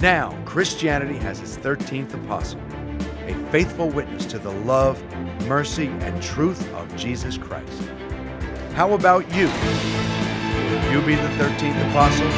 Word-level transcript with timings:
Now, 0.00 0.38
Christianity 0.44 1.16
has 1.18 1.40
its 1.40 1.56
13th 1.56 2.14
apostle, 2.14 2.60
a 3.26 3.34
faithful 3.50 3.88
witness 3.88 4.26
to 4.26 4.38
the 4.38 4.52
love, 4.52 5.02
mercy, 5.46 5.88
and 5.88 6.22
truth 6.22 6.72
of 6.74 6.94
Jesus 6.96 7.36
Christ. 7.38 7.82
How 8.74 8.92
about 8.92 9.28
you? 9.34 9.46
Will 9.46 10.92
you 10.92 11.00
be 11.00 11.14
the 11.14 11.28
13th 11.38 11.90
apostle? 11.90 12.30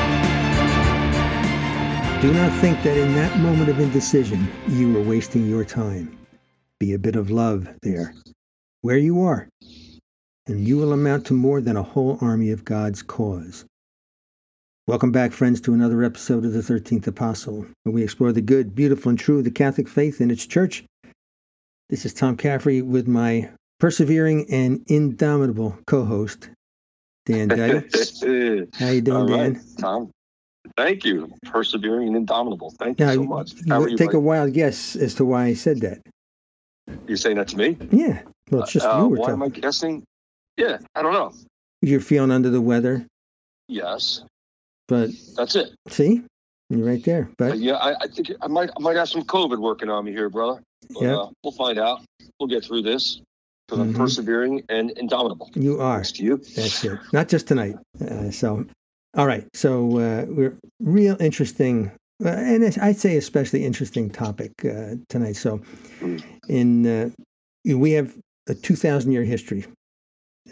Do 2.23 2.33
not 2.33 2.53
think 2.61 2.83
that 2.85 2.97
in 2.97 3.15
that 3.15 3.39
moment 3.39 3.69
of 3.69 3.81
indecision 3.81 4.49
you 4.69 4.97
are 4.99 5.03
wasting 5.03 5.49
your 5.49 5.65
time. 5.65 6.19
Be 6.79 6.95
a 6.95 6.99
bit 6.99 7.17
of 7.17 7.31
love 7.31 7.69
there, 7.83 8.15
where 8.81 8.99
you 8.99 9.21
are, 9.23 9.49
and 10.49 10.67
you 10.67 10.77
will 10.79 10.93
amount 10.93 11.27
to 11.27 11.35
more 11.35 11.61
than 11.61 11.77
a 11.77 11.83
whole 11.83 12.19
army 12.21 12.51
of 12.51 12.65
God's 12.65 13.03
cause. 13.03 13.65
Welcome 14.87 15.13
back, 15.13 15.33
friends, 15.33 15.61
to 15.63 15.75
another 15.75 16.03
episode 16.03 16.45
of 16.47 16.53
the 16.55 16.61
13th 16.61 17.07
Apostle, 17.07 17.67
where 17.83 17.93
we 17.93 18.03
explore 18.03 18.33
the 18.33 18.41
good, 18.41 18.75
beautiful, 18.75 19.11
and 19.11 19.19
true 19.19 19.39
of 19.39 19.45
the 19.45 19.51
Catholic 19.51 19.87
faith 19.89 20.21
and 20.21 20.33
its 20.33 20.47
church. 20.47 20.85
This 21.91 22.07
is 22.07 22.15
Tom 22.15 22.37
Caffrey 22.37 22.81
with 22.81 23.07
my 23.07 23.51
persevering 23.81 24.47
and 24.51 24.83
indomitable 24.89 25.77
co-host, 25.87 26.49
Dan 27.27 27.49
Dykes. 27.49 28.23
How 28.23 28.89
you 28.89 29.01
doing, 29.03 29.17
All 29.17 29.29
right, 29.29 29.53
Dan? 29.53 29.63
Tom. 29.79 30.11
Thank 30.77 31.05
you. 31.05 31.33
Persevering 31.45 32.09
and 32.09 32.17
indomitable. 32.17 32.73
Thank 32.79 33.01
you 33.01 33.07
Now, 33.07 33.13
so 33.13 33.21
you- 33.23 33.29
much. 33.29 33.53
you 33.55 33.63
How 33.69 33.83
are 33.83 33.89
you? 33.89 33.97
take 33.97 34.15
a 34.15 34.21
wild 34.21 34.55
guess 34.55 34.97
as 34.97 35.15
to 35.17 35.25
why 35.27 35.45
I 35.47 35.55
said 35.55 35.81
that. 35.83 35.99
You're 37.07 37.17
saying 37.19 37.37
that 37.37 37.49
to 37.49 37.57
me? 37.59 37.77
Yeah, 37.91 38.23
well, 38.51 38.63
it's 38.63 38.73
just 38.73 38.87
Uh, 38.87 39.01
you 39.03 39.09
were 39.09 39.17
why 39.19 39.33
am 39.33 39.43
I 39.43 39.49
guessing? 39.51 40.03
Yeah, 40.59 40.79
I 40.95 41.03
don't 41.03 41.13
know. 41.13 41.33
You're 41.83 42.01
feeling 42.01 42.31
under 42.33 42.51
the 42.51 42.61
weather, 42.61 43.07
Yes, 43.69 44.23
but 44.89 45.11
that's 45.37 45.55
it. 45.55 45.71
see, 45.89 46.23
you're 46.69 46.85
right 46.87 47.03
there. 47.05 47.29
Uh, 47.31 47.35
But 47.39 47.59
yeah, 47.59 47.75
I, 47.77 47.95
I 48.03 48.07
think 48.09 48.33
I 48.43 48.49
might 48.49 48.71
I 48.77 48.81
might 48.81 48.97
have 48.97 49.09
some 49.09 49.23
COVID 49.23 49.59
working 49.59 49.89
on 49.89 50.05
me 50.05 50.11
here, 50.13 50.29
brother. 50.29 50.61
Yeah. 50.91 51.17
uh, 51.17 51.31
we'll 51.45 51.53
find 51.53 51.79
out. 51.79 52.01
We'll 52.41 52.49
get 52.49 52.65
through 52.65 52.83
this 52.83 53.21
because 53.69 53.79
Mhm. 53.79 53.89
I'm 53.89 53.95
persevering 53.95 54.63
and 54.69 54.91
indomitable. 54.93 55.51
you 55.55 55.81
are. 55.81 55.97
Thanks 55.99 56.13
to 56.13 56.25
you. 56.25 56.37
That's 56.57 56.83
it. 56.85 56.99
Not 57.13 57.29
just 57.29 57.47
tonight. 57.47 57.77
Uh, 58.01 58.31
so, 58.31 58.65
all 59.17 59.27
right. 59.27 59.47
So 59.55 59.99
uh, 59.99 60.25
we're 60.29 60.57
real 60.81 61.17
interesting, 61.21 61.91
uh, 62.25 62.29
and 62.31 62.65
I'd 62.83 62.97
say 62.99 63.17
especially 63.17 63.65
interesting 63.65 64.11
topic 64.11 64.51
uh, 64.65 64.97
tonight. 65.09 65.37
So, 65.37 65.61
Mm. 66.01 66.23
in 66.49 66.87
uh, 66.87 67.11
we 67.65 67.93
have 67.93 68.17
a 68.49 68.55
two 68.55 68.75
thousand 68.77 69.13
year 69.13 69.25
history, 69.25 69.65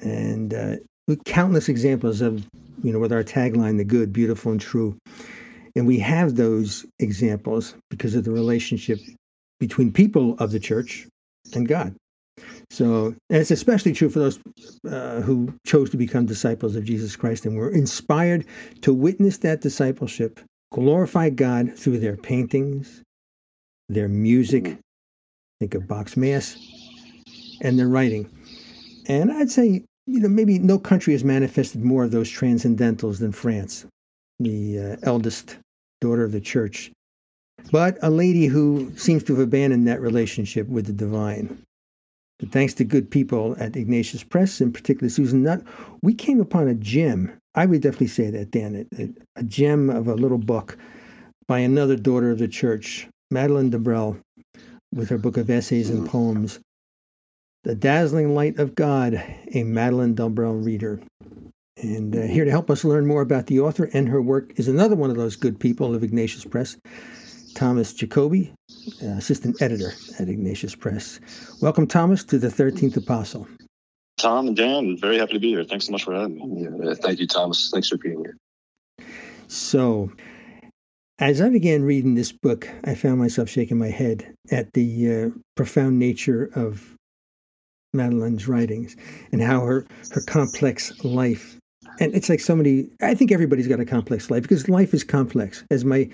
and 0.02 0.54
uh, 0.54 0.76
with 1.08 1.22
countless 1.24 1.68
examples 1.68 2.20
of 2.20 2.46
you 2.82 2.92
know 2.92 2.98
with 2.98 3.12
our 3.12 3.24
tagline, 3.24 3.76
"The 3.78 3.84
good, 3.84 4.12
beautiful, 4.12 4.52
and 4.52 4.60
true," 4.60 4.96
and 5.74 5.86
we 5.86 5.98
have 6.00 6.36
those 6.36 6.86
examples 6.98 7.74
because 7.90 8.14
of 8.14 8.24
the 8.24 8.32
relationship 8.32 8.98
between 9.60 9.92
people 9.92 10.36
of 10.38 10.50
the 10.50 10.60
church 10.60 11.06
and 11.54 11.66
God. 11.66 11.94
So, 12.70 13.14
and 13.30 13.40
it's 13.40 13.50
especially 13.50 13.92
true 13.92 14.10
for 14.10 14.18
those 14.18 14.38
uh, 14.88 15.20
who 15.22 15.52
chose 15.64 15.88
to 15.90 15.96
become 15.96 16.26
disciples 16.26 16.76
of 16.76 16.84
Jesus 16.84 17.16
Christ 17.16 17.46
and 17.46 17.56
were 17.56 17.70
inspired 17.70 18.44
to 18.82 18.92
witness 18.92 19.38
that 19.38 19.62
discipleship, 19.62 20.40
glorify 20.72 21.30
God 21.30 21.74
through 21.74 21.98
their 21.98 22.16
paintings, 22.16 23.02
their 23.88 24.08
music, 24.08 24.78
think 25.60 25.74
of 25.74 25.86
Bach's 25.86 26.16
Mass, 26.16 26.56
and 27.62 27.78
their 27.78 27.88
writing. 27.88 28.28
And 29.08 29.32
I'd 29.32 29.50
say, 29.50 29.84
you 30.06 30.20
know, 30.20 30.28
maybe 30.28 30.58
no 30.58 30.78
country 30.78 31.12
has 31.12 31.24
manifested 31.24 31.84
more 31.84 32.04
of 32.04 32.10
those 32.10 32.30
transcendentals 32.30 33.18
than 33.18 33.32
France, 33.32 33.86
the 34.40 34.78
uh, 34.78 34.96
eldest 35.02 35.56
daughter 36.00 36.24
of 36.24 36.32
the 36.32 36.40
church, 36.40 36.92
but 37.70 37.98
a 38.02 38.10
lady 38.10 38.46
who 38.46 38.92
seems 38.96 39.24
to 39.24 39.34
have 39.34 39.42
abandoned 39.42 39.86
that 39.88 40.00
relationship 40.00 40.68
with 40.68 40.86
the 40.86 40.92
divine. 40.92 41.56
But 42.38 42.52
thanks 42.52 42.74
to 42.74 42.84
good 42.84 43.10
people 43.10 43.56
at 43.58 43.76
Ignatius 43.76 44.22
Press, 44.22 44.60
in 44.60 44.72
particular 44.72 45.08
Susan 45.08 45.42
Nutt, 45.42 45.62
we 46.02 46.12
came 46.12 46.40
upon 46.40 46.68
a 46.68 46.74
gem. 46.74 47.32
I 47.54 47.64
would 47.64 47.80
definitely 47.80 48.08
say 48.08 48.30
that, 48.30 48.50
Dan, 48.50 48.86
a, 48.98 49.08
a 49.36 49.42
gem 49.42 49.88
of 49.88 50.06
a 50.06 50.14
little 50.14 50.38
book 50.38 50.76
by 51.48 51.60
another 51.60 51.96
daughter 51.96 52.30
of 52.30 52.38
the 52.38 52.48
church, 52.48 53.08
Madeleine 53.30 53.70
Delbrêl, 53.70 54.20
with 54.92 55.08
her 55.08 55.18
book 55.18 55.38
of 55.38 55.48
essays 55.48 55.88
and 55.88 56.06
poems, 56.06 56.60
The 57.66 57.74
Dazzling 57.74 58.32
Light 58.32 58.60
of 58.60 58.76
God, 58.76 59.20
a 59.52 59.64
Madeleine 59.64 60.14
Delbrêl 60.14 60.64
reader. 60.64 61.00
And 61.82 62.14
uh, 62.14 62.20
here 62.20 62.44
to 62.44 62.50
help 62.52 62.70
us 62.70 62.84
learn 62.84 63.08
more 63.08 63.22
about 63.22 63.48
the 63.48 63.58
author 63.58 63.90
and 63.92 64.08
her 64.08 64.22
work 64.22 64.52
is 64.54 64.68
another 64.68 64.94
one 64.94 65.10
of 65.10 65.16
those 65.16 65.34
good 65.34 65.58
people 65.58 65.92
of 65.92 66.04
Ignatius 66.04 66.44
Press, 66.44 66.76
Thomas 67.56 67.92
Jacobi, 67.92 68.52
uh, 69.02 69.06
assistant 69.16 69.60
editor 69.60 69.94
at 70.20 70.28
Ignatius 70.28 70.76
Press. 70.76 71.18
Welcome, 71.60 71.88
Thomas, 71.88 72.22
to 72.26 72.38
the 72.38 72.46
13th 72.46 72.98
Apostle. 72.98 73.48
Tom 74.16 74.46
and 74.46 74.56
Dan, 74.56 74.96
very 74.96 75.18
happy 75.18 75.32
to 75.32 75.40
be 75.40 75.48
here. 75.48 75.64
Thanks 75.64 75.86
so 75.86 75.92
much 75.92 76.04
for 76.04 76.14
having 76.14 76.36
me. 76.36 76.68
Yeah, 76.86 76.94
thank 76.94 77.18
you, 77.18 77.26
Thomas. 77.26 77.70
Thanks 77.72 77.88
for 77.88 77.96
being 77.96 78.22
here. 78.22 78.36
So, 79.48 80.12
as 81.18 81.40
I 81.40 81.48
began 81.48 81.82
reading 81.82 82.14
this 82.14 82.30
book, 82.30 82.68
I 82.84 82.94
found 82.94 83.18
myself 83.18 83.48
shaking 83.48 83.76
my 83.76 83.90
head 83.90 84.32
at 84.52 84.72
the 84.74 85.12
uh, 85.12 85.30
profound 85.56 85.98
nature 85.98 86.48
of 86.54 86.95
Madeleine's 87.96 88.46
writings 88.46 88.96
and 89.32 89.42
how 89.42 89.60
her, 89.60 89.86
her 90.12 90.20
complex 90.20 90.92
life. 91.04 91.56
And 91.98 92.14
it's 92.14 92.28
like 92.28 92.40
so 92.40 92.54
many, 92.54 92.88
I 93.00 93.14
think 93.14 93.32
everybody's 93.32 93.68
got 93.68 93.80
a 93.80 93.84
complex 93.84 94.30
life 94.30 94.42
because 94.42 94.68
life 94.68 94.92
is 94.92 95.02
complex. 95.02 95.64
As 95.70 95.84
my 95.84 96.08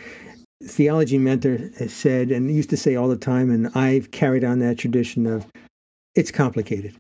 theology 0.65 1.19
mentor 1.19 1.59
has 1.79 1.93
said 1.93 2.31
and 2.31 2.55
used 2.55 2.71
to 2.71 2.77
say 2.77 2.95
all 2.95 3.09
the 3.09 3.17
time, 3.17 3.51
and 3.51 3.69
I've 3.75 4.13
carried 4.13 4.45
on 4.45 4.61
that 4.61 4.79
tradition 4.79 5.27
of 5.27 5.47
it's 6.15 6.31
complicated. 6.31 6.95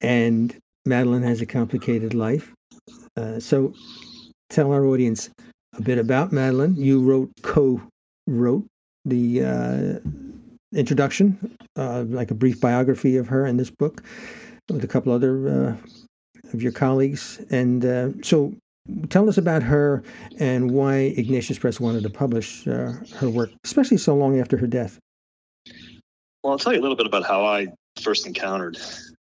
And 0.00 0.56
Madeleine 0.84 1.22
has 1.22 1.40
a 1.40 1.46
complicated 1.46 2.14
life. 2.14 2.52
Uh, 3.16 3.40
so 3.40 3.74
tell 4.50 4.72
our 4.72 4.84
audience 4.84 5.30
a 5.76 5.82
bit 5.82 5.98
about 5.98 6.32
Madeleine. 6.32 6.76
You 6.76 7.00
wrote, 7.02 7.30
co-wrote 7.42 8.66
the 9.04 9.42
uh, 9.42 10.08
introduction, 10.74 11.56
uh, 11.76 12.04
like 12.08 12.30
a 12.30 12.34
brief 12.34 12.60
biography 12.60 13.16
of 13.16 13.28
her 13.28 13.46
in 13.46 13.56
this 13.56 13.70
book, 13.70 14.02
with 14.68 14.84
a 14.84 14.88
couple 14.88 15.12
other 15.12 15.48
uh, 15.48 15.76
of 16.52 16.62
your 16.62 16.72
colleagues. 16.72 17.40
And 17.50 17.84
uh, 17.84 18.10
so, 18.22 18.54
tell 19.08 19.28
us 19.28 19.38
about 19.38 19.62
her 19.62 20.02
and 20.38 20.70
why 20.70 21.14
Ignatius 21.16 21.58
Press 21.58 21.80
wanted 21.80 22.02
to 22.02 22.10
publish 22.10 22.66
uh, 22.66 22.92
her 23.16 23.28
work, 23.28 23.50
especially 23.64 23.96
so 23.96 24.14
long 24.14 24.38
after 24.40 24.56
her 24.56 24.66
death. 24.66 24.98
Well, 26.42 26.52
I'll 26.52 26.58
tell 26.58 26.72
you 26.72 26.80
a 26.80 26.82
little 26.82 26.96
bit 26.96 27.06
about 27.06 27.24
how 27.24 27.44
I 27.44 27.68
first 28.00 28.26
encountered 28.26 28.78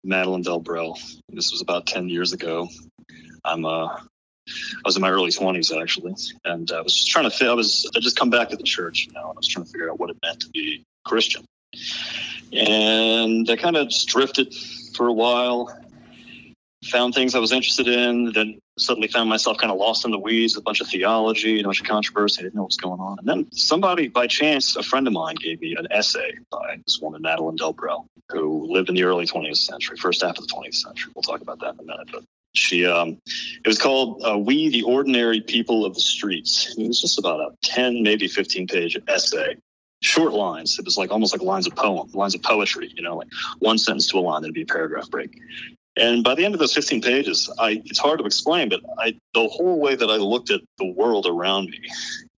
Madeleine 0.03 0.43
Delbrêl. 0.43 0.97
This 1.29 1.51
was 1.51 1.61
about 1.61 1.87
10 1.87 2.09
years 2.09 2.33
ago. 2.33 2.67
I'm 3.45 3.65
uh, 3.65 3.87
I 4.47 4.81
was 4.85 4.95
in 4.95 5.01
my 5.01 5.09
early 5.09 5.29
20s 5.29 5.77
actually, 5.79 6.15
and 6.45 6.71
I 6.71 6.81
was 6.81 6.93
just 6.93 7.09
trying 7.09 7.29
to. 7.29 7.45
I 7.45 7.53
was 7.53 7.89
I 7.95 7.99
just 7.99 8.17
come 8.17 8.29
back 8.29 8.49
to 8.49 8.55
the 8.55 8.63
church, 8.63 9.05
you 9.07 9.13
know, 9.13 9.29
and 9.29 9.31
I 9.31 9.37
was 9.37 9.47
trying 9.47 9.65
to 9.65 9.71
figure 9.71 9.89
out 9.89 9.99
what 9.99 10.09
it 10.09 10.17
meant 10.23 10.39
to 10.41 10.49
be 10.49 10.85
Christian. 11.07 11.45
And 12.53 13.49
I 13.49 13.55
kind 13.55 13.75
of 13.75 13.89
just 13.89 14.07
drifted 14.07 14.53
for 14.95 15.07
a 15.07 15.13
while, 15.13 15.75
found 16.85 17.13
things 17.13 17.35
I 17.35 17.39
was 17.39 17.51
interested 17.51 17.87
in, 17.87 18.31
then 18.33 18.59
suddenly 18.77 19.07
found 19.07 19.29
myself 19.29 19.57
kind 19.57 19.71
of 19.71 19.77
lost 19.77 20.05
in 20.05 20.11
the 20.11 20.19
weeds 20.19 20.55
with 20.55 20.61
a 20.61 20.63
bunch 20.63 20.81
of 20.81 20.87
theology 20.87 21.57
and 21.57 21.65
a 21.65 21.67
bunch 21.67 21.81
of 21.81 21.87
controversy. 21.87 22.39
I 22.39 22.43
didn't 22.43 22.55
know 22.55 22.61
what 22.61 22.69
was 22.69 22.77
going 22.77 22.99
on. 22.99 23.19
And 23.19 23.27
then 23.27 23.51
somebody, 23.51 24.07
by 24.07 24.27
chance, 24.27 24.75
a 24.75 24.83
friend 24.83 25.07
of 25.07 25.13
mine 25.13 25.35
gave 25.35 25.59
me 25.61 25.75
an 25.75 25.87
essay 25.91 26.33
by 26.51 26.77
this 26.85 26.99
woman, 27.01 27.21
Madeleine 27.21 27.57
Delbrêl, 27.57 28.05
who 28.29 28.65
lived 28.71 28.89
in 28.89 28.95
the 28.95 29.03
early 29.03 29.25
20th 29.25 29.57
century, 29.57 29.97
first 29.97 30.21
half 30.21 30.37
of 30.37 30.47
the 30.47 30.53
20th 30.53 30.75
century. 30.75 31.11
We'll 31.15 31.23
talk 31.23 31.41
about 31.41 31.59
that 31.59 31.73
in 31.73 31.79
a 31.79 31.83
minute. 31.83 32.09
But 32.11 32.23
she, 32.53 32.85
um, 32.85 33.17
it 33.27 33.67
was 33.67 33.79
called 33.79 34.23
uh, 34.23 34.37
We, 34.37 34.69
the 34.69 34.83
Ordinary 34.83 35.41
People 35.41 35.85
of 35.85 35.95
the 35.95 36.01
Streets. 36.01 36.75
It 36.77 36.87
was 36.87 37.01
just 37.01 37.19
about 37.19 37.39
a 37.39 37.55
10, 37.63 38.03
maybe 38.03 38.27
15 38.27 38.67
page 38.67 38.97
essay. 39.07 39.57
Short 40.01 40.33
lines. 40.33 40.77
It 40.77 40.85
was 40.85 40.97
like 40.97 41.11
almost 41.11 41.33
like 41.33 41.41
lines 41.41 41.67
of 41.67 41.75
poem, 41.75 42.09
lines 42.13 42.35
of 42.35 42.43
poetry, 42.43 42.91
you 42.95 43.01
know, 43.01 43.17
like 43.17 43.29
one 43.59 43.77
sentence 43.77 44.07
to 44.07 44.19
a 44.19 44.21
line, 44.21 44.41
there'd 44.41 44.53
be 44.53 44.61
a 44.61 44.65
paragraph 44.65 45.09
break. 45.09 45.37
And 45.95 46.23
by 46.23 46.35
the 46.35 46.45
end 46.45 46.53
of 46.53 46.59
those 46.59 46.73
15 46.73 47.01
pages, 47.01 47.51
I, 47.57 47.81
it's 47.85 47.97
hard 47.97 48.19
to 48.19 48.25
explain, 48.25 48.69
but 48.69 48.81
I, 48.99 49.17
the 49.33 49.47
whole 49.47 49.79
way 49.79 49.95
that 49.95 50.09
I 50.09 50.17
looked 50.17 50.51
at 50.51 50.61
the 50.77 50.85
world 50.85 51.25
around 51.27 51.71
me 51.71 51.79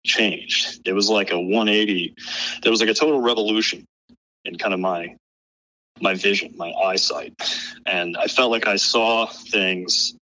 changed. 0.06 0.80
It 0.86 0.94
was 0.94 1.10
like 1.10 1.32
a 1.32 1.40
180. 1.40 2.16
There 2.64 2.72
was 2.72 2.80
like 2.80 2.90
a 2.90 2.94
total 2.94 3.22
revolution 3.22 3.86
in 4.46 4.58
kind 4.58 4.74
of 4.74 4.80
my 4.80 5.16
my 6.02 6.14
vision, 6.14 6.54
my 6.56 6.72
eyesight, 6.72 7.34
and 7.86 8.16
I 8.16 8.28
felt 8.28 8.52
like 8.52 8.66
I 8.66 8.78
saw 8.78 9.26
things 9.26 10.16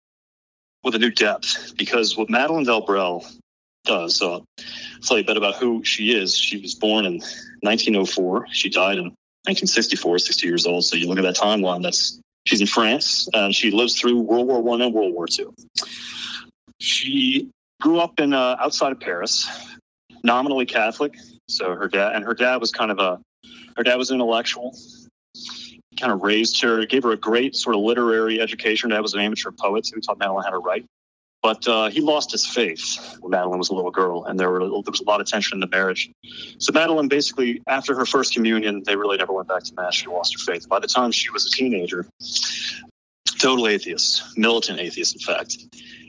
with 0.85 0.95
a 0.95 0.99
new 0.99 1.09
depth 1.09 1.73
because 1.77 2.15
what 2.15 2.29
Madeleine 2.29 2.65
Delbrêl 2.65 3.25
does. 3.85 4.17
So 4.17 4.33
I'll 4.33 4.45
tell 5.01 5.17
you 5.17 5.23
a 5.23 5.27
bit 5.27 5.37
about 5.37 5.55
who 5.55 5.83
she 5.83 6.15
is. 6.15 6.37
She 6.37 6.57
was 6.57 6.75
born 6.75 7.05
in 7.05 7.13
1904. 7.61 8.47
She 8.51 8.69
died 8.69 8.97
in 8.97 9.05
1964, 9.45 10.19
60 10.19 10.47
years 10.47 10.65
old. 10.65 10.83
So 10.85 10.95
you 10.95 11.07
look 11.07 11.17
at 11.17 11.23
that 11.23 11.35
timeline. 11.35 11.83
That's 11.83 12.19
She's 12.45 12.61
in 12.61 12.67
France, 12.67 13.27
and 13.33 13.53
she 13.55 13.71
lives 13.71 13.99
through 13.99 14.19
World 14.19 14.47
War 14.47 14.61
One 14.61 14.81
and 14.81 14.93
World 14.93 15.13
War 15.13 15.25
Two. 15.25 15.53
She 16.79 17.49
grew 17.81 17.99
up 17.99 18.19
in 18.19 18.33
uh, 18.33 18.55
outside 18.59 18.91
of 18.91 18.99
Paris, 18.99 19.49
nominally 20.23 20.65
Catholic. 20.65 21.15
So 21.47 21.75
her 21.75 21.87
dad 21.87 22.15
and 22.15 22.23
her 22.23 22.35
dad 22.35 22.57
was 22.57 22.71
kind 22.71 22.91
of 22.91 22.99
a 22.99 23.19
her 23.77 23.83
dad 23.83 23.95
was 23.95 24.11
an 24.11 24.15
intellectual. 24.15 24.77
Kind 25.99 26.11
of 26.11 26.21
raised 26.21 26.61
her, 26.61 26.85
gave 26.85 27.03
her 27.03 27.11
a 27.11 27.17
great 27.17 27.55
sort 27.55 27.75
of 27.75 27.81
literary 27.81 28.39
education. 28.39 28.91
Dad 28.91 28.99
was 28.99 29.13
an 29.13 29.21
amateur 29.21 29.51
poet 29.51 29.85
so 29.85 29.95
he 29.95 30.01
taught 30.01 30.19
Madeleine 30.19 30.43
how 30.43 30.51
to 30.51 30.59
write. 30.59 30.85
But 31.45 31.67
uh, 31.67 31.89
he 31.91 32.01
lost 32.01 32.31
his 32.31 32.43
faith 32.43 33.17
when 33.19 33.29
Madeleine 33.29 33.59
was 33.59 33.69
a 33.69 33.75
little 33.75 33.91
girl, 33.91 34.25
and 34.25 34.39
there, 34.39 34.49
were, 34.49 34.61
there 34.61 34.67
was 34.67 34.99
a 34.99 35.03
lot 35.03 35.21
of 35.21 35.27
tension 35.27 35.57
in 35.57 35.59
the 35.59 35.67
marriage. 35.67 36.09
So 36.57 36.73
Madeleine 36.73 37.07
basically, 37.07 37.61
after 37.67 37.93
her 37.93 38.07
first 38.07 38.33
communion, 38.33 38.81
they 38.83 38.95
really 38.95 39.17
never 39.17 39.31
went 39.31 39.47
back 39.47 39.61
to 39.65 39.73
mass. 39.75 39.93
She 39.93 40.07
lost 40.07 40.33
her 40.33 40.51
faith. 40.51 40.67
By 40.67 40.79
the 40.79 40.87
time 40.87 41.11
she 41.11 41.29
was 41.29 41.45
a 41.45 41.51
teenager, 41.51 42.07
total 43.37 43.67
atheist, 43.67 44.23
militant 44.35 44.79
atheist, 44.79 45.13
in 45.13 45.19
fact. 45.19 45.57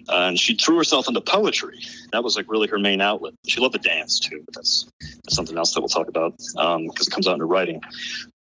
Uh, 0.09 0.29
and 0.29 0.39
she 0.39 0.55
threw 0.55 0.77
herself 0.77 1.09
into 1.09 1.21
poetry. 1.21 1.81
That 2.13 2.23
was 2.23 2.37
like 2.37 2.51
really 2.51 2.69
her 2.69 2.79
main 2.79 3.01
outlet. 3.01 3.35
She 3.47 3.61
loved 3.61 3.75
to 3.75 3.81
dance 3.81 4.21
too, 4.21 4.43
but 4.45 4.55
that's, 4.55 4.89
that's 5.01 5.35
something 5.35 5.57
else 5.57 5.75
that 5.75 5.81
we'll 5.81 5.89
talk 5.89 6.09
about 6.09 6.37
because 6.37 6.57
um, 6.57 6.85
it 6.85 7.11
comes 7.11 7.27
out 7.27 7.35
in 7.35 7.41
her 7.41 7.47
writing. 7.47 7.83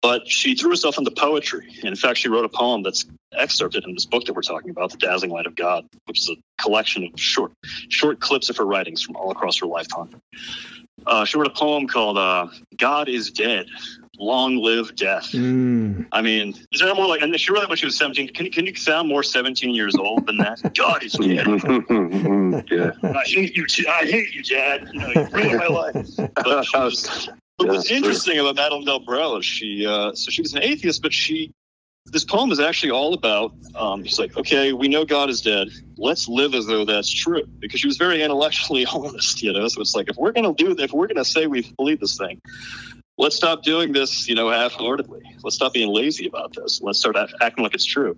But 0.02 0.28
she 0.28 0.54
threw 0.54 0.70
herself 0.70 0.98
into 0.98 1.10
poetry. 1.10 1.68
And 1.78 1.88
in 1.88 1.96
fact, 1.96 2.18
she 2.18 2.28
wrote 2.28 2.44
a 2.44 2.48
poem 2.48 2.82
that's 2.82 3.04
excerpted 3.32 3.84
in 3.84 3.94
this 3.94 4.06
book 4.06 4.24
that 4.24 4.34
we're 4.34 4.42
talking 4.42 4.70
about, 4.70 4.92
The 4.92 4.98
Dazzling 4.98 5.32
Light 5.32 5.46
of 5.46 5.54
God, 5.54 5.86
which 6.06 6.20
is 6.20 6.30
a 6.30 6.62
collection 6.62 7.04
of 7.04 7.20
short, 7.20 7.52
short 7.88 8.20
clips 8.20 8.48
of 8.48 8.56
her 8.56 8.66
writings 8.66 9.02
from 9.02 9.16
all 9.16 9.30
across 9.30 9.58
her 9.58 9.66
lifetime. 9.66 10.20
Uh, 11.06 11.24
she 11.24 11.38
wrote 11.38 11.46
a 11.46 11.50
poem 11.50 11.86
called 11.86 12.18
uh, 12.18 12.48
"God 12.76 13.08
is 13.08 13.30
Dead." 13.30 13.66
Long 14.18 14.56
live 14.56 14.94
death. 14.96 15.30
Mm. 15.32 16.06
I 16.12 16.22
mean, 16.22 16.54
is 16.72 16.80
there 16.80 16.94
more 16.94 17.06
like, 17.06 17.22
and 17.22 17.38
she 17.38 17.52
wrote 17.52 17.60
that 17.60 17.68
when 17.68 17.76
she 17.76 17.86
was 17.86 17.96
17. 17.96 18.28
Can, 18.28 18.50
can 18.50 18.66
you 18.66 18.74
sound 18.74 19.08
more 19.08 19.22
17 19.22 19.74
years 19.74 19.94
old 19.96 20.26
than 20.26 20.38
that? 20.38 20.74
God 20.74 21.02
is 21.02 21.12
dead. 21.12 21.46
yeah. 22.70 22.92
I 23.02 23.24
hate 23.24 23.56
you. 23.56 23.66
I 23.88 24.04
hate 24.06 24.34
you, 24.34 24.42
Dad. 24.42 24.88
You 24.92 25.00
know, 25.00 25.08
you 25.08 25.28
ruined 25.32 25.58
my 25.58 25.66
life. 25.66 26.06
But, 26.16 26.66
was, 26.74 27.28
but 27.58 27.68
what's 27.68 27.90
interesting 27.90 28.38
about 28.38 28.56
Madeleine 28.56 29.38
is 29.38 29.44
she, 29.44 29.86
uh, 29.86 30.14
so 30.14 30.30
she 30.30 30.42
was 30.42 30.54
an 30.54 30.62
atheist, 30.62 31.02
but 31.02 31.12
she, 31.12 31.52
this 32.06 32.24
poem 32.24 32.52
is 32.52 32.60
actually 32.60 32.92
all 32.92 33.14
about, 33.14 33.52
um, 33.74 34.04
she's 34.04 34.18
like, 34.18 34.36
okay, 34.36 34.72
we 34.72 34.88
know 34.88 35.04
God 35.04 35.28
is 35.28 35.42
dead. 35.42 35.68
Let's 35.96 36.28
live 36.28 36.54
as 36.54 36.66
though 36.66 36.84
that's 36.84 37.10
true. 37.10 37.44
Because 37.58 37.80
she 37.80 37.86
was 37.86 37.96
very 37.96 38.22
intellectually 38.22 38.86
honest, 38.92 39.42
you 39.42 39.52
know? 39.52 39.66
So 39.68 39.80
it's 39.80 39.94
like, 39.94 40.08
if 40.08 40.16
we're 40.16 40.32
going 40.32 40.54
to 40.54 40.64
do, 40.64 40.80
if 40.82 40.92
we're 40.92 41.08
going 41.08 41.16
to 41.16 41.24
say 41.24 41.46
we 41.46 41.72
believe 41.76 42.00
this 42.00 42.16
thing, 42.16 42.40
let's 43.18 43.36
stop 43.36 43.62
doing 43.62 43.92
this, 43.92 44.28
you 44.28 44.34
know, 44.34 44.50
half-heartedly. 44.50 45.22
Let's 45.42 45.56
stop 45.56 45.72
being 45.72 45.92
lazy 45.92 46.26
about 46.26 46.54
this. 46.54 46.80
Let's 46.82 46.98
start 46.98 47.16
acting 47.40 47.64
like 47.64 47.74
it's 47.74 47.84
true. 47.84 48.16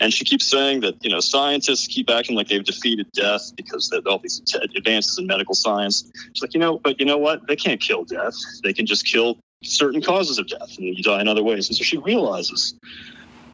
And 0.00 0.12
she 0.12 0.24
keeps 0.24 0.46
saying 0.46 0.80
that, 0.80 1.02
you 1.04 1.10
know, 1.10 1.20
scientists 1.20 1.86
keep 1.86 2.10
acting 2.10 2.34
like 2.34 2.48
they've 2.48 2.64
defeated 2.64 3.06
death 3.12 3.52
because 3.56 3.92
of 3.92 4.06
all 4.06 4.18
these 4.18 4.42
advances 4.76 5.18
in 5.18 5.26
medical 5.26 5.54
science. 5.54 6.10
She's 6.32 6.42
like, 6.42 6.54
you 6.54 6.60
know, 6.60 6.78
but 6.78 6.98
you 6.98 7.06
know 7.06 7.18
what? 7.18 7.46
They 7.46 7.56
can't 7.56 7.80
kill 7.80 8.04
death. 8.04 8.34
They 8.62 8.72
can 8.72 8.86
just 8.86 9.06
kill 9.06 9.38
certain 9.62 10.02
causes 10.02 10.38
of 10.38 10.48
death, 10.48 10.76
and 10.76 10.86
you 10.86 11.02
die 11.02 11.20
in 11.20 11.28
other 11.28 11.42
ways. 11.42 11.68
And 11.68 11.76
so 11.76 11.84
she 11.84 11.98
realizes, 11.98 12.74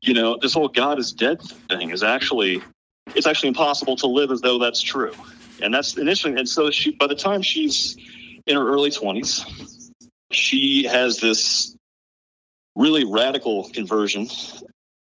you 0.01 0.15
know, 0.15 0.39
this 0.41 0.55
whole 0.55 0.69
God 0.69 0.99
is 0.99 1.13
dead 1.13 1.43
thing 1.69 1.91
is 1.91 2.03
actually, 2.03 2.63
it's 3.15 3.27
actually 3.27 3.49
impossible 3.49 3.97
to 3.97 4.07
live 4.07 4.31
as 4.31 4.41
though 4.41 4.59
that's 4.59 4.81
true. 4.81 5.13
And 5.61 5.75
that's 5.75 5.99
initially, 5.99 6.35
and 6.35 6.49
so 6.49 6.71
she, 6.71 6.93
by 6.93 7.09
the 7.09 7.15
time 7.15 7.43
she's 7.43 7.97
in 8.47 8.57
her 8.57 8.67
early 8.67 8.91
20s, 8.91 9.78
she 10.31 10.85
has 10.85 11.19
this 11.19 11.77
really 12.77 13.05
radical 13.05 13.69
conversion 13.71 14.29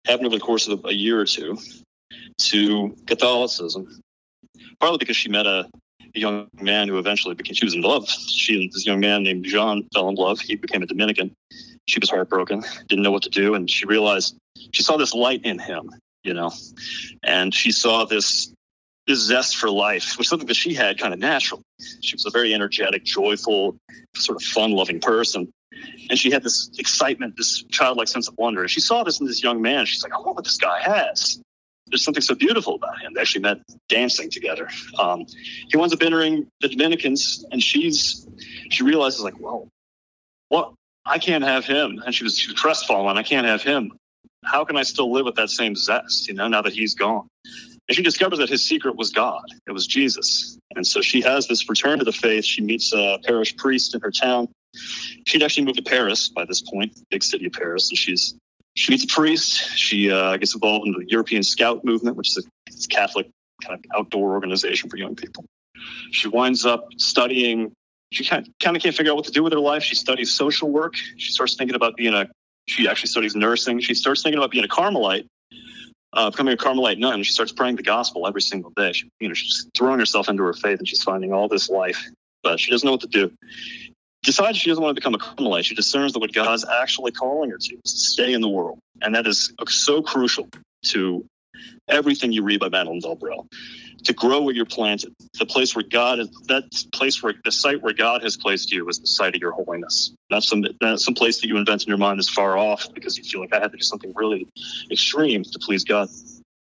happened 0.06 0.28
over 0.28 0.36
the 0.36 0.42
course 0.42 0.68
of 0.68 0.86
a 0.86 0.94
year 0.94 1.20
or 1.20 1.26
two 1.26 1.58
to 2.38 2.96
Catholicism, 3.06 4.02
partly 4.80 4.98
because 4.98 5.18
she 5.18 5.30
met 5.30 5.46
a, 5.46 5.70
a 6.16 6.20
young 6.20 6.48
man 6.62 6.88
who 6.88 6.98
eventually 6.98 7.36
became, 7.36 7.56
she 7.56 7.66
was 7.66 7.74
in 7.74 7.82
love. 7.82 8.08
She 8.10 8.64
and 8.64 8.72
this 8.72 8.86
young 8.86 9.00
man 9.00 9.24
named 9.24 9.46
Jean 9.46 9.88
fell 9.94 10.10
in 10.10 10.16
love. 10.16 10.40
He 10.40 10.56
became 10.56 10.82
a 10.82 10.86
Dominican. 10.86 11.34
She 11.88 12.00
was 12.00 12.10
heartbroken, 12.10 12.64
didn't 12.88 13.04
know 13.04 13.12
what 13.12 13.24
to 13.24 13.30
do. 13.30 13.54
And 13.54 13.70
she 13.70 13.86
realized 13.86 14.38
she 14.72 14.84
saw 14.84 14.98
this 14.98 15.14
light 15.14 15.42
in 15.44 15.60
him, 15.60 15.90
you 16.24 16.34
know, 16.34 16.52
and 17.24 17.54
she 17.54 17.72
saw 17.72 18.06
this 18.06 18.54
this 19.08 19.20
zest 19.20 19.58
for 19.58 19.70
life, 19.70 20.18
was 20.18 20.28
something 20.28 20.48
that 20.48 20.56
she 20.56 20.74
had 20.74 21.00
kind 21.00 21.14
of 21.14 21.20
natural. 21.20 21.62
She 22.02 22.16
was 22.16 22.26
a 22.26 22.30
very 22.30 22.54
energetic, 22.54 23.04
joyful, 23.06 23.78
sort 24.16 24.36
of 24.36 24.44
fun-loving 24.44 25.00
person. 25.00 25.50
And 26.10 26.18
she 26.18 26.32
had 26.32 26.44
this 26.44 26.70
excitement, 26.78 27.38
this 27.38 27.64
childlike 27.72 28.08
sense 28.08 28.28
of 28.28 28.36
wonder. 28.38 28.62
And 28.62 28.70
she 28.70 28.82
saw 28.82 29.04
this 29.04 29.20
in 29.20 29.28
this 29.28 29.42
young 29.44 29.62
man. 29.62 29.86
She's 29.86 30.04
like, 30.04 30.14
I 30.14 30.18
want 30.18 30.36
what 30.36 30.44
this 30.44 30.58
guy 30.58 30.82
has. 30.82 31.40
There's 31.88 32.04
something 32.04 32.22
so 32.22 32.36
beautiful 32.36 32.76
about 32.76 33.00
him. 33.00 33.14
They 33.14 33.22
actually 33.22 33.42
met 33.42 33.60
dancing 33.88 34.30
together. 34.30 34.70
Um, 35.00 35.26
he 35.70 35.78
winds 35.78 35.94
up 35.94 36.02
entering 36.02 36.48
the 36.60 36.68
Dominicans, 36.68 37.46
and 37.52 37.64
she's 37.64 38.28
she 38.70 38.84
realizes 38.84 39.22
like, 39.22 39.40
well, 39.40 39.70
what? 40.50 40.74
I 41.06 41.20
can't 41.20 41.46
have 41.46 41.64
him. 41.64 42.04
And 42.06 42.14
she 42.14 42.26
was, 42.26 42.38
she 42.38 42.52
was 42.52 42.60
crestfallen. 42.60 43.18
I 43.18 43.24
can't 43.24 43.48
have 43.48 43.62
him. 43.62 43.94
How 44.44 44.66
can 44.66 44.76
I 44.76 44.84
still 44.84 45.12
live 45.12 45.26
with 45.26 45.36
that 45.36 45.50
same 45.50 45.76
zest? 45.76 46.28
You 46.28 46.34
know, 46.34 46.50
now 46.50 46.62
that 46.62 46.74
he's 46.74 46.96
gone. 46.96 47.28
And 47.88 47.96
she 47.96 48.04
discovers 48.04 48.40
that 48.40 48.50
his 48.50 48.68
secret 48.68 48.96
was 48.98 49.12
God. 49.12 49.46
It 49.66 49.72
was 49.72 49.88
Jesus. 49.88 50.58
And 50.76 50.86
so 50.86 51.02
she 51.02 51.22
has 51.22 51.48
this 51.48 51.70
return 51.70 52.00
to 52.00 52.06
the 52.06 52.12
faith. 52.12 52.44
She 52.44 52.62
meets 52.62 52.94
a 52.94 53.20
parish 53.24 53.56
priest 53.56 53.96
in 53.96 54.02
her 54.02 54.12
town. 54.12 54.50
She'd 55.26 55.42
actually 55.42 55.66
moved 55.66 55.78
to 55.78 55.84
Paris 55.84 56.28
by 56.30 56.46
this 56.46 56.62
point, 56.62 57.00
big 57.10 57.24
city 57.24 57.46
of 57.46 57.54
Paris. 57.54 57.90
And 57.90 57.98
she's 57.98 58.36
she 58.76 58.92
meets 58.92 59.06
a 59.06 59.08
priest. 59.08 59.76
She 59.76 60.12
uh, 60.12 60.38
gets 60.38 60.54
involved 60.54 60.86
in 60.86 60.94
the 60.94 61.06
European 61.08 61.42
Scout 61.42 61.84
movement, 61.84 62.16
which 62.16 62.38
is 62.38 62.46
a 62.46 62.88
Catholic 62.90 63.28
kind 63.64 63.80
of 63.80 64.00
outdoor 64.00 64.34
organization 64.34 64.90
for 64.90 64.98
young 64.98 65.16
people. 65.16 65.46
She 66.12 66.28
winds 66.28 66.66
up 66.66 66.88
studying. 66.98 67.72
She 68.12 68.24
kind 68.24 68.48
of, 68.48 68.54
kind 68.62 68.78
of 68.78 68.84
can't 68.84 68.96
figure 68.96 69.12
out 69.12 69.16
what 69.16 69.26
to 69.26 69.32
do 69.32 69.42
with 69.42 69.52
her 69.54 69.60
life. 69.60 69.82
She 69.82 69.96
studies 69.96 70.32
social 70.32 70.70
work. 70.70 70.94
She 71.18 71.32
starts 71.32 71.56
thinking 71.56 71.76
about 71.76 71.96
being 71.96 72.14
a. 72.14 72.28
She 72.68 72.88
actually 72.88 73.08
studies 73.08 73.36
nursing. 73.36 73.80
She 73.80 73.96
starts 73.96 74.22
thinking 74.22 74.38
about 74.38 74.52
being 74.52 74.66
a 74.66 74.68
Carmelite 74.68 75.26
uh, 76.18 76.32
becoming 76.32 76.54
a 76.54 76.58
Carmelite 76.58 76.98
nun. 76.98 77.22
She 77.24 77.32
starts 77.32 77.52
praying 77.52 77.76
the 77.76 77.84
gospel 77.84 78.28
every 78.28 78.42
single 78.42 78.72
day. 78.76 78.92
She, 78.92 79.10
you 79.20 79.28
know, 79.28 79.36
she's 79.36 79.70
throwing 79.78 80.00
herself 80.00 80.28
into 80.28 80.44
her 80.44 80.54
faith 80.54 80.80
and 80.80 80.88
she's 80.88 81.04
finding 81.04 81.32
all 81.32 81.48
this 81.48 81.70
life, 81.70 82.04
but 82.44 82.60
she 82.60 82.72
doesn't 82.72 82.86
know 82.86 82.94
what 82.94 83.02
to 83.02 83.08
do. 83.08 83.32
Decides 84.24 84.58
she 84.58 84.70
doesn't 84.70 84.84
want 84.84 84.96
to 84.96 85.00
become 85.00 85.14
a 85.14 85.20
Carmelite. 85.20 85.64
She 85.64 85.76
discerns 85.76 86.14
that 86.14 86.20
what 86.20 86.34
God's 86.34 86.66
actually 86.66 87.12
calling 87.12 87.52
her 87.52 87.58
to 87.58 87.76
is 87.86 87.94
to 87.94 88.00
stay 88.00 88.34
in 88.34 88.42
the 88.42 88.50
world. 88.50 88.80
And 89.02 89.14
that 89.14 89.28
is 89.28 89.54
so 89.68 90.02
crucial 90.02 90.50
to 90.88 91.24
everything 91.88 92.32
you 92.32 92.44
read 92.44 92.60
by 92.60 92.70
Madeleine 92.70 93.02
Delbrêl 93.02 93.48
to 94.04 94.14
grow 94.14 94.42
where 94.42 94.54
you're 94.54 94.66
planted. 94.66 95.14
The 95.40 95.46
place 95.46 95.76
where 95.76 95.84
God 95.84 96.20
is, 96.20 96.30
that 96.48 96.64
place 96.94 97.22
where 97.22 97.34
the 97.44 97.52
site 97.52 97.82
where 97.82 97.94
God 97.94 98.24
has 98.24 98.38
placed 98.38 98.72
you 98.72 98.88
is 98.88 99.00
the 99.00 99.08
site 99.08 99.36
of 99.36 99.42
your 99.42 99.52
holiness. 99.52 100.14
Not 100.30 100.44
some, 100.44 100.64
not 100.82 101.00
some 101.00 101.14
place 101.14 101.42
that 101.42 101.48
you 101.48 101.58
invent 101.58 101.84
in 101.84 101.90
your 101.90 101.98
mind 101.98 102.20
is 102.20 102.30
far 102.30 102.58
off 102.58 102.88
because 102.94 103.18
you 103.18 103.24
feel 103.24 103.42
like 103.42 103.54
I 103.54 103.60
have 103.60 103.72
to 103.72 103.78
do 103.78 103.84
something 103.84 104.14
really 104.16 104.48
extreme 104.92 105.44
to 105.44 105.60
please 105.60 105.84
God. 105.84 106.10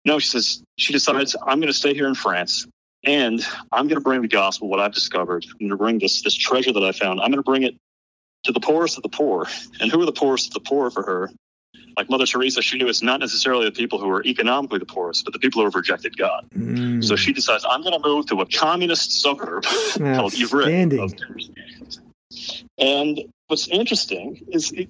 No, 0.05 0.19
she 0.19 0.29
says, 0.29 0.63
she 0.77 0.93
decides, 0.93 1.35
I'm 1.45 1.59
going 1.59 1.71
to 1.71 1.73
stay 1.73 1.93
here 1.93 2.07
in 2.07 2.15
France 2.15 2.65
and 3.05 3.45
I'm 3.71 3.87
going 3.87 3.99
to 3.99 4.03
bring 4.03 4.21
the 4.21 4.27
gospel, 4.27 4.69
what 4.69 4.79
I've 4.79 4.93
discovered. 4.93 5.45
I'm 5.45 5.57
going 5.59 5.69
to 5.69 5.77
bring 5.77 5.99
this, 5.99 6.21
this 6.21 6.35
treasure 6.35 6.73
that 6.73 6.83
I 6.83 6.91
found. 6.91 7.19
I'm 7.19 7.31
going 7.31 7.43
to 7.43 7.43
bring 7.43 7.63
it 7.63 7.75
to 8.43 8.51
the 8.51 8.59
poorest 8.59 8.97
of 8.97 9.03
the 9.03 9.09
poor. 9.09 9.47
And 9.79 9.91
who 9.91 10.01
are 10.01 10.05
the 10.05 10.11
poorest 10.11 10.47
of 10.47 10.53
the 10.53 10.61
poor 10.61 10.89
for 10.89 11.03
her? 11.03 11.29
Like 11.99 12.09
Mother 12.09 12.25
Teresa, 12.25 12.61
she 12.61 12.77
knew 12.77 12.87
it's 12.87 13.01
not 13.01 13.19
necessarily 13.19 13.65
the 13.65 13.73
people 13.73 13.99
who 13.99 14.09
are 14.09 14.23
economically 14.23 14.79
the 14.79 14.85
poorest, 14.85 15.25
but 15.25 15.33
the 15.33 15.39
people 15.39 15.59
who 15.59 15.65
have 15.65 15.75
rejected 15.75 16.17
God. 16.17 16.47
Mm. 16.55 17.03
So 17.03 17.17
she 17.17 17.33
decides, 17.33 17.65
I'm 17.69 17.81
going 17.81 17.91
to 17.91 18.07
move 18.07 18.25
to 18.27 18.39
a 18.39 18.45
communist 18.45 19.21
suburb 19.21 19.63
called 19.97 20.33
Ivry. 20.33 20.87
And 22.77 23.21
what's 23.47 23.67
interesting 23.67 24.41
is 24.47 24.71
it, 24.71 24.87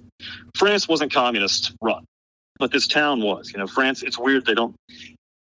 France 0.54 0.86
wasn't 0.86 1.12
communist 1.12 1.72
run, 1.82 2.04
but 2.60 2.70
this 2.70 2.86
town 2.86 3.20
was. 3.22 3.50
You 3.52 3.58
know, 3.58 3.66
France, 3.66 4.04
it's 4.04 4.16
weird. 4.16 4.46
They 4.46 4.54
don't, 4.54 4.76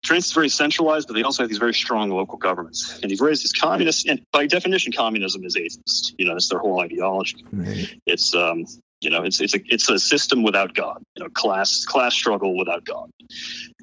France 0.06 0.28
is 0.28 0.32
very 0.32 0.48
centralized, 0.48 1.10
but 1.10 1.16
they 1.16 1.24
also 1.24 1.44
have 1.44 1.50
these 1.50 1.58
very 1.58 1.74
strong 1.74 2.10
local 2.10 2.38
governments. 2.38 3.02
And 3.04 3.12
Ivry 3.12 3.34
is 3.34 3.52
communist, 3.52 4.08
and 4.08 4.22
by 4.32 4.48
definition, 4.48 4.94
communism 4.94 5.44
is 5.44 5.58
atheist. 5.58 6.16
You 6.18 6.26
know, 6.26 6.38
it's 6.38 6.48
their 6.48 6.60
whole 6.60 6.80
ideology. 6.80 7.44
Right. 7.52 8.00
It's 8.06 8.34
um, 8.34 8.66
you 9.02 9.10
know, 9.10 9.24
it's 9.24 9.40
it's 9.40 9.56
a 9.56 9.60
it's 9.68 9.90
a 9.90 9.98
system 9.98 10.44
without 10.44 10.74
God. 10.74 11.02
You 11.16 11.24
know, 11.24 11.30
class 11.30 11.86
class 11.86 12.14
struggle 12.14 12.58
without 12.58 12.84
God, 12.86 13.10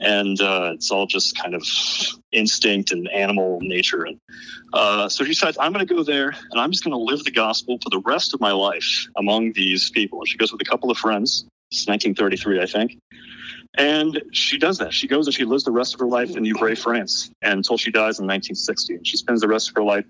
and 0.00 0.40
uh, 0.40 0.72
it's 0.74 0.90
all 0.90 1.06
just 1.06 1.38
kind 1.38 1.54
of 1.54 1.62
instinct 2.32 2.92
and 2.92 3.08
animal 3.08 3.58
nature. 3.62 4.04
And 4.04 4.20
uh, 4.72 5.08
so 5.08 5.24
she 5.24 5.30
decides, 5.30 5.56
I'm 5.58 5.72
going 5.72 5.86
to 5.86 5.94
go 5.94 6.02
there, 6.02 6.34
and 6.50 6.60
I'm 6.60 6.70
just 6.70 6.84
going 6.84 6.92
to 6.92 6.98
live 6.98 7.24
the 7.24 7.30
gospel 7.30 7.78
for 7.82 7.88
the 7.90 8.02
rest 8.04 8.34
of 8.34 8.40
my 8.40 8.52
life 8.52 9.06
among 9.16 9.52
these 9.52 9.90
people. 9.90 10.20
And 10.20 10.28
she 10.28 10.36
goes 10.36 10.52
with 10.52 10.60
a 10.60 10.66
couple 10.66 10.90
of 10.90 10.98
friends. 10.98 11.46
It's 11.70 11.86
1933, 11.88 12.62
I 12.62 12.66
think. 12.66 12.98
And 13.78 14.22
she 14.32 14.58
does 14.58 14.78
that. 14.78 14.94
She 14.94 15.06
goes 15.06 15.26
and 15.26 15.34
she 15.34 15.44
lives 15.44 15.64
the 15.64 15.72
rest 15.72 15.94
of 15.94 16.00
her 16.00 16.06
life 16.06 16.36
in 16.36 16.46
Ivry, 16.46 16.76
France, 16.76 17.30
until 17.42 17.76
she 17.76 17.90
dies 17.90 18.18
in 18.18 18.26
1960. 18.26 18.94
And 18.94 19.06
she 19.06 19.16
spends 19.16 19.40
the 19.40 19.48
rest 19.48 19.68
of 19.68 19.74
her 19.74 19.82
life 19.82 20.04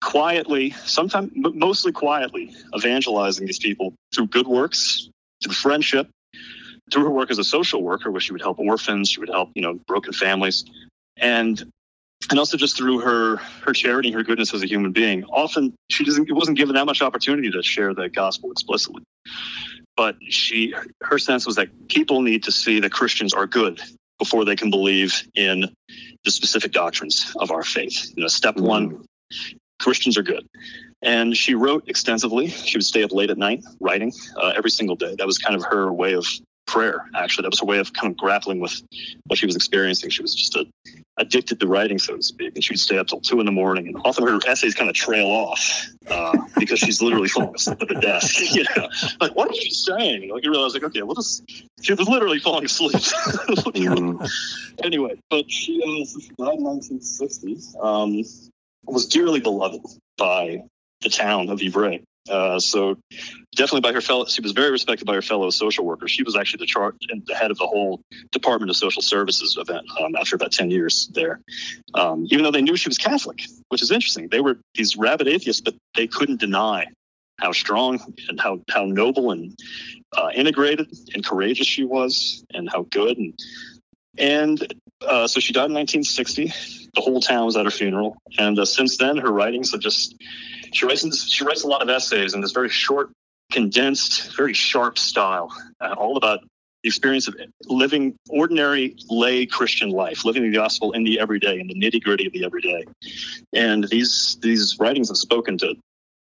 quietly, 0.00 0.70
sometimes 0.84 1.30
mostly 1.34 1.92
quietly, 1.92 2.54
evangelizing 2.76 3.46
these 3.46 3.58
people 3.58 3.94
through 4.14 4.26
good 4.26 4.46
works, 4.46 5.08
through 5.42 5.54
friendship, 5.54 6.08
through 6.92 7.04
her 7.04 7.10
work 7.10 7.30
as 7.30 7.38
a 7.38 7.44
social 7.44 7.82
worker, 7.82 8.10
where 8.10 8.20
she 8.20 8.32
would 8.32 8.40
help 8.40 8.58
orphans, 8.58 9.10
she 9.10 9.20
would 9.20 9.28
help 9.28 9.50
you 9.54 9.62
know 9.62 9.74
broken 9.86 10.12
families, 10.12 10.64
and 11.16 11.64
and 12.30 12.38
also 12.38 12.56
just 12.56 12.76
through 12.76 13.00
her 13.00 13.36
her 13.62 13.72
charity, 13.72 14.10
her 14.12 14.22
goodness 14.22 14.54
as 14.54 14.62
a 14.62 14.66
human 14.66 14.92
being. 14.92 15.24
Often 15.24 15.74
she 15.90 16.04
doesn't 16.04 16.30
wasn't 16.32 16.56
given 16.56 16.74
that 16.74 16.86
much 16.86 17.02
opportunity 17.02 17.50
to 17.50 17.62
share 17.62 17.94
the 17.94 18.08
gospel 18.08 18.52
explicitly, 18.52 19.02
but 19.96 20.16
she 20.28 20.74
her 21.02 21.18
sense 21.18 21.46
was 21.46 21.56
that 21.56 21.88
people 21.88 22.22
need 22.22 22.44
to 22.44 22.52
see 22.52 22.80
that 22.80 22.92
Christians 22.92 23.34
are 23.34 23.46
good 23.46 23.80
before 24.18 24.44
they 24.44 24.56
can 24.56 24.70
believe 24.70 25.22
in 25.34 25.72
the 26.24 26.30
specific 26.30 26.72
doctrines 26.72 27.34
of 27.36 27.50
our 27.50 27.62
faith. 27.62 28.12
You 28.16 28.22
know, 28.22 28.28
step 28.28 28.56
one, 28.56 28.90
mm-hmm. 28.90 29.56
Christians 29.78 30.16
are 30.18 30.22
good. 30.22 30.46
And 31.02 31.36
she 31.36 31.54
wrote 31.54 31.84
extensively. 31.88 32.48
She 32.48 32.76
would 32.76 32.84
stay 32.84 33.02
up 33.02 33.12
late 33.12 33.30
at 33.30 33.38
night 33.38 33.64
writing 33.80 34.12
uh, 34.36 34.52
every 34.56 34.70
single 34.70 34.96
day. 34.96 35.14
That 35.16 35.26
was 35.26 35.38
kind 35.38 35.54
of 35.54 35.64
her 35.64 35.92
way 35.92 36.14
of 36.14 36.26
prayer, 36.68 37.04
actually. 37.16 37.42
That 37.42 37.50
was 37.50 37.60
her 37.60 37.66
way 37.66 37.78
of 37.78 37.92
kind 37.92 38.12
of 38.12 38.16
grappling 38.16 38.60
with 38.60 38.80
what 39.26 39.38
she 39.38 39.46
was 39.46 39.56
experiencing. 39.56 40.10
She 40.10 40.22
was 40.22 40.34
just 40.34 40.54
a, 40.54 40.66
addicted 41.16 41.58
to 41.60 41.66
writing, 41.66 41.98
so 41.98 42.16
to 42.16 42.22
speak. 42.22 42.52
And 42.54 42.62
she'd 42.62 42.78
stay 42.78 42.98
up 42.98 43.08
till 43.08 43.20
two 43.20 43.40
in 43.40 43.46
the 43.46 43.52
morning. 43.52 43.88
And 43.88 43.96
often 44.04 44.26
her 44.26 44.38
essays 44.46 44.74
kind 44.74 44.88
of 44.88 44.94
trail 44.94 45.26
off 45.26 45.88
uh, 46.08 46.36
because 46.58 46.78
she's 46.78 47.00
literally 47.00 47.28
falling 47.28 47.54
asleep 47.54 47.82
at 47.82 47.88
the 47.88 47.94
desk. 47.94 48.38
you 48.54 48.64
know, 48.76 48.88
like, 49.20 49.34
what 49.34 49.50
is 49.50 49.58
she 49.58 49.70
saying? 49.70 50.30
Like, 50.30 50.44
you 50.44 50.50
realize, 50.50 50.74
like, 50.74 50.84
okay, 50.84 51.02
well, 51.02 51.14
this, 51.14 51.42
she 51.80 51.94
was 51.94 52.08
literally 52.08 52.38
falling 52.38 52.66
asleep. 52.66 52.94
anyway, 54.84 55.18
but 55.30 55.50
she 55.50 55.78
was 55.78 56.12
died 56.38 56.58
in 56.58 56.64
1960. 56.64 57.56
Um, 57.82 58.22
was 58.92 59.06
dearly 59.06 59.40
beloved 59.40 59.80
by 60.16 60.62
the 61.00 61.08
town 61.08 61.48
of 61.48 61.60
Ivry. 61.62 62.02
Uh, 62.28 62.58
so 62.58 62.96
definitely 63.56 63.80
by 63.80 63.92
her 63.92 64.00
fellow, 64.00 64.26
she 64.26 64.40
was 64.40 64.52
very 64.52 64.70
respected 64.70 65.06
by 65.06 65.14
her 65.14 65.22
fellow 65.22 65.48
social 65.50 65.84
workers. 65.84 66.10
She 66.10 66.22
was 66.22 66.36
actually 66.36 66.58
the 66.58 66.66
chart 66.66 66.96
and 67.08 67.24
the 67.26 67.34
head 67.34 67.50
of 67.50 67.58
the 67.58 67.66
whole 67.66 68.00
Department 68.32 68.70
of 68.70 68.76
Social 68.76 69.02
Services 69.02 69.56
event 69.58 69.86
um, 70.00 70.14
after 70.16 70.36
about 70.36 70.52
10 70.52 70.70
years 70.70 71.08
there. 71.14 71.40
Um, 71.94 72.26
even 72.30 72.44
though 72.44 72.50
they 72.50 72.62
knew 72.62 72.76
she 72.76 72.88
was 72.88 72.98
Catholic, 72.98 73.40
which 73.68 73.82
is 73.82 73.90
interesting. 73.90 74.28
They 74.28 74.40
were 74.40 74.58
these 74.74 74.96
rabid 74.96 75.28
atheists, 75.28 75.62
but 75.62 75.74
they 75.96 76.06
couldn't 76.06 76.40
deny 76.40 76.86
how 77.40 77.52
strong 77.52 78.00
and 78.28 78.40
how, 78.40 78.60
how 78.68 78.84
noble 78.84 79.30
and 79.30 79.56
uh, 80.16 80.30
integrated 80.34 80.88
and 81.14 81.24
courageous 81.24 81.66
she 81.66 81.84
was 81.84 82.44
and 82.52 82.68
how 82.68 82.86
good. 82.90 83.16
And, 83.16 83.40
and 84.18 84.74
uh, 85.06 85.26
so 85.28 85.40
she 85.40 85.52
died 85.52 85.66
in 85.66 85.74
1960. 85.74 86.52
The 86.94 87.00
whole 87.00 87.20
town 87.20 87.46
was 87.46 87.56
at 87.56 87.64
her 87.64 87.70
funeral. 87.70 88.16
And 88.38 88.58
uh, 88.58 88.64
since 88.64 88.96
then, 88.96 89.16
her 89.18 89.32
writings 89.32 89.72
have 89.72 89.80
just 89.80 90.16
she 90.72 90.86
writes 90.86 91.30
she 91.30 91.44
writes 91.44 91.64
a 91.64 91.68
lot 91.68 91.82
of 91.82 91.88
essays 91.88 92.34
in 92.34 92.40
this 92.40 92.52
very 92.52 92.68
short, 92.68 93.10
condensed, 93.52 94.36
very 94.36 94.54
sharp 94.54 94.98
style, 94.98 95.52
uh, 95.80 95.94
all 95.96 96.16
about 96.16 96.40
the 96.82 96.88
experience 96.88 97.26
of 97.28 97.34
living 97.66 98.14
ordinary 98.28 98.96
lay 99.08 99.46
Christian 99.46 99.90
life, 99.90 100.24
living 100.24 100.42
the 100.42 100.56
gospel 100.56 100.92
in 100.92 101.04
the 101.04 101.18
everyday, 101.20 101.58
in 101.58 101.66
the 101.66 101.74
nitty 101.74 102.02
gritty 102.02 102.26
of 102.26 102.32
the 102.32 102.44
everyday. 102.44 102.84
And 103.52 103.84
these 103.88 104.38
these 104.42 104.76
writings 104.78 105.08
have 105.08 105.16
spoken 105.16 105.58
to 105.58 105.74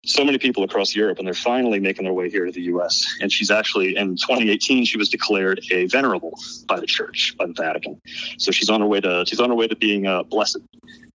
so 0.06 0.24
many 0.24 0.38
people 0.38 0.64
across 0.64 0.96
Europe, 0.96 1.18
and 1.18 1.28
they're 1.28 1.34
finally 1.34 1.80
making 1.80 2.06
their 2.06 2.14
way 2.14 2.30
here 2.30 2.46
to 2.46 2.52
the 2.52 2.62
U.S. 2.64 3.06
And 3.22 3.32
she's 3.32 3.52
actually 3.52 3.98
in 3.98 4.16
2018 4.16 4.86
she 4.86 4.98
was 4.98 5.10
declared 5.10 5.60
a 5.72 5.86
venerable 5.88 6.40
by 6.68 6.80
the 6.80 6.86
Church, 6.86 7.36
by 7.38 7.48
the 7.48 7.54
Vatican. 7.54 8.00
So 8.38 8.52
she's 8.52 8.70
on 8.70 8.82
her 8.82 8.88
way 8.88 9.02
to 9.02 9.26
she's 9.28 9.40
on 9.40 9.50
her 9.50 9.56
way 9.56 9.68
to 9.68 9.76
being 9.76 10.08
uh, 10.08 10.24
blessed. 10.24 10.60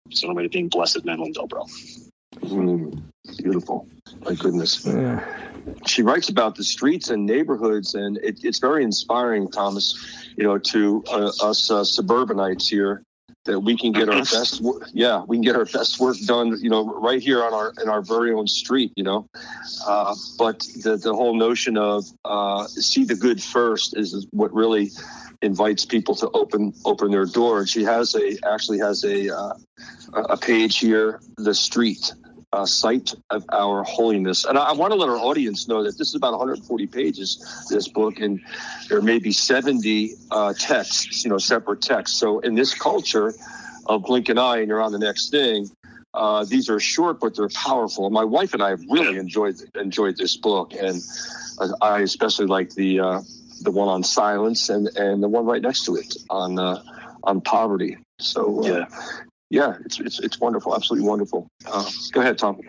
She's 0.09 0.25
on 0.25 0.30
her 0.30 0.35
way 0.35 0.42
to 0.42 0.49
being 0.49 0.68
blessed 0.68 1.04
Madeleine 1.04 1.35
Delbrêl. 1.35 1.68
Mm, 2.37 3.02
beautiful. 3.38 3.87
My 4.25 4.35
goodness. 4.35 4.85
Yeah. 4.85 5.25
She 5.87 6.02
writes 6.02 6.28
about 6.28 6.54
the 6.57 6.64
streets 6.64 7.11
and 7.11 7.26
neighborhoods, 7.26 7.95
and 7.95 8.16
it, 8.18 8.38
it's 8.42 8.59
very 8.59 8.83
inspiring, 8.83 9.50
Thomas. 9.50 9.95
You 10.37 10.45
know, 10.45 10.59
to 10.59 11.04
uh, 11.11 11.30
us 11.42 11.71
uh, 11.71 11.85
suburbanites 11.85 12.68
here, 12.68 13.02
that 13.48 13.60
we 13.60 13.76
can 13.76 13.92
get 13.92 14.08
our 14.08 14.20
best. 14.34 14.62
Yeah, 14.92 15.24
we 15.26 15.36
can 15.36 15.42
get 15.42 15.56
our 15.56 15.64
best 15.64 15.98
work 15.98 16.16
done. 16.26 16.56
You 16.60 16.70
know, 16.70 16.84
right 16.84 17.20
here 17.20 17.42
on 17.42 17.52
our 17.52 17.72
in 17.82 17.88
our 17.88 18.02
very 18.02 18.32
own 18.32 18.46
street. 18.46 18.92
You 18.94 19.04
know, 19.04 19.28
uh, 19.86 20.14
but 20.38 20.60
the 20.82 20.96
the 20.96 21.14
whole 21.14 21.34
notion 21.34 21.76
of 21.76 22.04
uh, 22.24 22.66
see 22.66 23.04
the 23.04 23.16
good 23.16 23.42
first 23.42 23.96
is 23.96 24.26
what 24.30 24.52
really 24.54 24.90
invites 25.42 25.84
people 25.84 26.14
to 26.16 26.30
open 26.30 26.72
open 26.84 27.10
their 27.10 27.26
door. 27.26 27.60
And 27.60 27.68
she 27.68 27.82
has 27.84 28.14
a 28.14 28.36
actually 28.46 28.78
has 28.78 29.04
a 29.04 29.34
uh, 29.34 29.54
a 30.14 30.36
page 30.36 30.78
here, 30.78 31.20
the 31.36 31.54
street 31.54 32.12
uh, 32.52 32.64
site 32.64 33.14
of 33.30 33.44
our 33.52 33.82
holiness. 33.84 34.44
And 34.44 34.58
I, 34.58 34.70
I 34.70 34.72
want 34.72 34.92
to 34.92 34.98
let 34.98 35.08
our 35.08 35.18
audience 35.18 35.68
know 35.68 35.82
that 35.82 35.98
this 35.98 36.08
is 36.08 36.14
about 36.14 36.32
140 36.32 36.86
pages, 36.86 37.66
this 37.70 37.88
book, 37.88 38.20
and 38.20 38.40
there 38.88 39.02
may 39.02 39.18
be 39.18 39.32
70 39.32 40.12
uh, 40.30 40.54
texts, 40.54 41.24
you 41.24 41.30
know, 41.30 41.38
separate 41.38 41.82
texts. 41.82 42.18
So 42.18 42.40
in 42.40 42.54
this 42.54 42.74
culture 42.74 43.34
of 43.86 44.04
blink 44.04 44.28
an 44.28 44.38
eye 44.38 44.58
and 44.58 44.68
you're 44.68 44.82
on 44.82 44.92
the 44.92 44.98
next 44.98 45.30
thing, 45.30 45.70
uh, 46.14 46.44
these 46.44 46.70
are 46.70 46.80
short, 46.80 47.20
but 47.20 47.36
they're 47.36 47.50
powerful. 47.50 48.08
My 48.10 48.24
wife 48.24 48.54
and 48.54 48.62
I 48.62 48.70
have 48.70 48.80
really 48.90 49.18
enjoyed 49.18 49.56
enjoyed 49.76 50.16
this 50.16 50.36
book, 50.36 50.72
and 50.74 51.02
I 51.82 52.00
especially 52.00 52.46
like 52.46 52.70
the 52.70 53.00
uh, 53.00 53.20
the 53.60 53.70
one 53.70 53.88
on 53.88 54.02
silence 54.02 54.70
and 54.70 54.88
and 54.96 55.22
the 55.22 55.28
one 55.28 55.44
right 55.44 55.60
next 55.60 55.84
to 55.84 55.96
it 55.96 56.16
on 56.30 56.58
uh, 56.58 56.82
on 57.22 57.42
poverty. 57.42 57.98
So 58.18 58.64
uh, 58.64 58.66
yeah, 58.66 58.86
yeah, 59.50 59.76
it's 59.84 60.00
it's 60.00 60.20
it's 60.20 60.40
wonderful, 60.40 60.74
absolutely 60.74 61.08
wonderful. 61.08 61.48
Uh, 61.66 61.88
go 62.12 62.20
ahead, 62.20 62.38
Tom. 62.38 62.60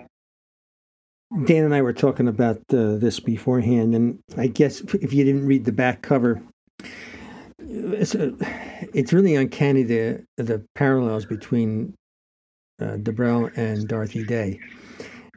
Dan 1.46 1.64
and 1.64 1.76
I 1.76 1.82
were 1.82 1.94
talking 1.94 2.28
about 2.28 2.58
uh, 2.74 2.96
this 2.96 3.20
beforehand, 3.20 3.94
and 3.94 4.20
I 4.38 4.48
guess 4.48 4.82
if 4.96 5.14
you 5.14 5.24
didn't 5.24 5.46
read 5.46 5.66
the 5.66 5.72
back 5.72 6.02
cover, 6.02 6.42
it's 7.60 8.16
a, 8.16 8.34
it's 8.94 9.14
really 9.14 9.36
uncanny 9.36 9.84
the 9.84 10.24
the 10.38 10.66
parallels 10.76 11.26
between 11.26 11.94
uh, 12.82 12.98
Delbrêl 12.98 13.56
and 13.58 13.88
Dorothy 13.88 14.24
Day. 14.24 14.60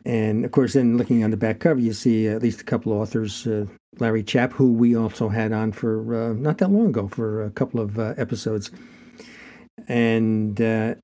And 0.04 0.44
of 0.44 0.50
course, 0.50 0.72
then 0.72 0.96
looking 0.96 1.22
on 1.22 1.30
the 1.30 1.37
back 1.37 1.61
cover, 1.61 1.80
you 1.80 1.92
see 1.92 2.26
at 2.26 2.42
least 2.42 2.61
a 2.61 2.64
couple 2.64 2.92
authors, 2.92 3.46
uh, 3.46 3.66
Larry 3.99 4.25
Chapp, 4.25 4.52
who 4.52 4.72
we 4.72 4.96
also 4.96 5.28
had 5.28 5.52
on 5.52 5.72
for 5.72 6.14
uh, 6.14 6.32
not 6.32 6.58
that 6.58 6.70
long 6.70 6.88
ago 6.88 7.06
for 7.06 7.44
a 7.44 7.50
couple 7.50 7.80
of 7.80 7.99
uh, 7.99 8.14
episodes. 8.16 8.70
And 9.88 10.61
uh, 10.61 10.94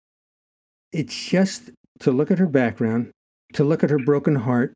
it's 0.93 1.29
just 1.29 1.71
to 2.01 2.13
look 2.13 2.31
at 2.31 2.39
her 2.39 2.47
background, 2.47 3.11
to 3.55 3.65
look 3.65 3.83
at 3.83 3.91
her 3.91 3.99
broken 3.99 4.35
heart, 4.35 4.73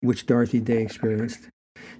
which 0.00 0.26
Dorothy 0.26 0.60
Day 0.60 0.82
experienced, 0.82 1.48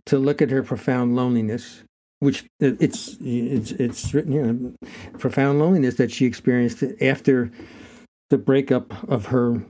to 0.06 0.18
look 0.18 0.42
at 0.42 0.50
her 0.50 0.62
profound 0.62 1.16
loneliness, 1.16 1.82
which 2.20 2.44
uh, 2.62 2.72
it's 2.80 3.16
it's 3.20 3.72
it's 3.72 4.14
written 4.14 4.32
here, 4.32 4.90
profound 5.18 5.58
loneliness 5.58 5.96
that 5.96 6.12
she 6.12 6.26
experienced 6.26 6.82
after 7.00 7.50
the 8.30 8.38
breakup 8.38 9.10
of 9.10 9.26
her 9.26 9.62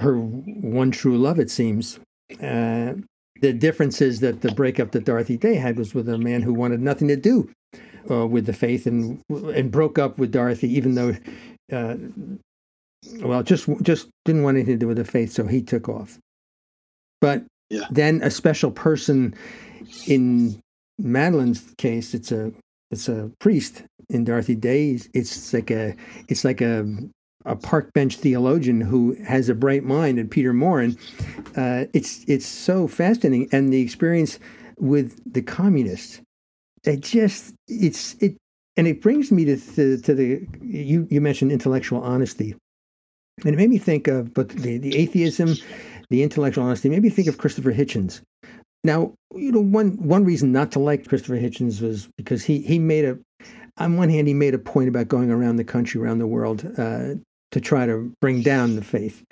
her 0.00 0.16
one 0.18 0.90
true 0.90 1.18
love. 1.18 1.38
It 1.38 1.50
seems. 1.50 1.98
Uh, 2.42 2.94
the 3.40 3.52
difference 3.52 4.00
is 4.02 4.20
that 4.20 4.40
the 4.40 4.52
breakup 4.52 4.90
that 4.92 5.04
Dorothy 5.04 5.36
Day 5.36 5.54
had 5.54 5.78
was 5.78 5.94
with 5.94 6.08
a 6.08 6.18
man 6.18 6.42
who 6.42 6.52
wanted 6.52 6.80
nothing 6.80 7.06
to 7.08 7.16
do 7.16 7.48
uh, 8.10 8.26
with 8.26 8.46
the 8.46 8.52
faith 8.52 8.86
and 8.86 9.22
and 9.30 9.70
broke 9.70 9.98
up 9.98 10.18
with 10.18 10.32
Dorothy, 10.32 10.68
even 10.74 10.94
though 10.94 11.16
uh, 11.72 11.96
well, 13.20 13.42
just 13.42 13.68
just 13.82 14.08
didn't 14.24 14.42
want 14.42 14.56
anything 14.56 14.74
to 14.74 14.78
do 14.78 14.88
with 14.88 14.96
the 14.96 15.04
faith, 15.04 15.32
so 15.32 15.46
he 15.46 15.62
took 15.62 15.88
off. 15.88 16.18
But 17.20 17.44
yeah. 17.70 17.86
then 17.90 18.20
a 18.22 18.30
special 18.30 18.70
person 18.70 19.34
in 20.06 20.60
Madeleine's 21.00 21.74
case, 21.78 22.14
it's 22.14 22.32
a 22.32 22.52
it's 22.90 23.08
a 23.08 23.30
priest. 23.38 23.84
In 24.10 24.24
Dorothy 24.24 24.54
Day's, 24.54 25.08
it's 25.12 25.52
like 25.52 25.70
a 25.70 25.94
it's 26.28 26.44
like 26.44 26.60
a 26.60 26.86
a 27.44 27.56
park 27.56 27.92
bench 27.92 28.16
theologian 28.16 28.80
who 28.80 29.14
has 29.24 29.48
a 29.48 29.54
bright 29.54 29.84
mind, 29.84 30.18
and 30.18 30.30
Peter 30.30 30.52
Maurin. 30.52 30.96
Uh, 31.56 31.84
it's 31.92 32.24
it's 32.26 32.46
so 32.46 32.88
fascinating, 32.88 33.48
and 33.52 33.72
the 33.72 33.80
experience 33.80 34.38
with 34.78 35.20
the 35.30 35.42
communists. 35.42 36.20
It 36.84 37.00
just 37.00 37.54
it's 37.66 38.14
it, 38.14 38.36
and 38.76 38.86
it 38.86 39.02
brings 39.02 39.30
me 39.30 39.44
to 39.44 39.56
to, 39.56 39.98
to 39.98 40.14
the 40.14 40.46
you 40.62 41.06
you 41.10 41.20
mentioned 41.20 41.52
intellectual 41.52 42.02
honesty. 42.02 42.54
And 43.44 43.54
it 43.54 43.56
made 43.56 43.70
me 43.70 43.78
think 43.78 44.08
of, 44.08 44.34
but 44.34 44.48
the, 44.50 44.78
the 44.78 44.96
atheism, 44.96 45.54
the 46.10 46.22
intellectual 46.22 46.64
honesty, 46.64 46.88
made 46.88 47.02
me 47.02 47.10
think 47.10 47.28
of 47.28 47.38
Christopher 47.38 47.72
Hitchens. 47.72 48.20
Now, 48.84 49.12
you 49.34 49.52
know, 49.52 49.60
one 49.60 49.96
one 49.98 50.24
reason 50.24 50.52
not 50.52 50.72
to 50.72 50.78
like 50.78 51.08
Christopher 51.08 51.36
Hitchens 51.36 51.82
was 51.82 52.08
because 52.16 52.44
he 52.44 52.60
he 52.60 52.78
made 52.78 53.04
a, 53.04 53.18
on 53.76 53.96
one 53.96 54.08
hand, 54.08 54.28
he 54.28 54.34
made 54.34 54.54
a 54.54 54.58
point 54.58 54.88
about 54.88 55.08
going 55.08 55.30
around 55.30 55.56
the 55.56 55.64
country, 55.64 56.00
around 56.00 56.18
the 56.18 56.26
world, 56.26 56.64
uh, 56.78 57.14
to 57.52 57.60
try 57.60 57.86
to 57.86 58.12
bring 58.20 58.42
down 58.42 58.76
the 58.76 58.84
faith. 58.84 59.24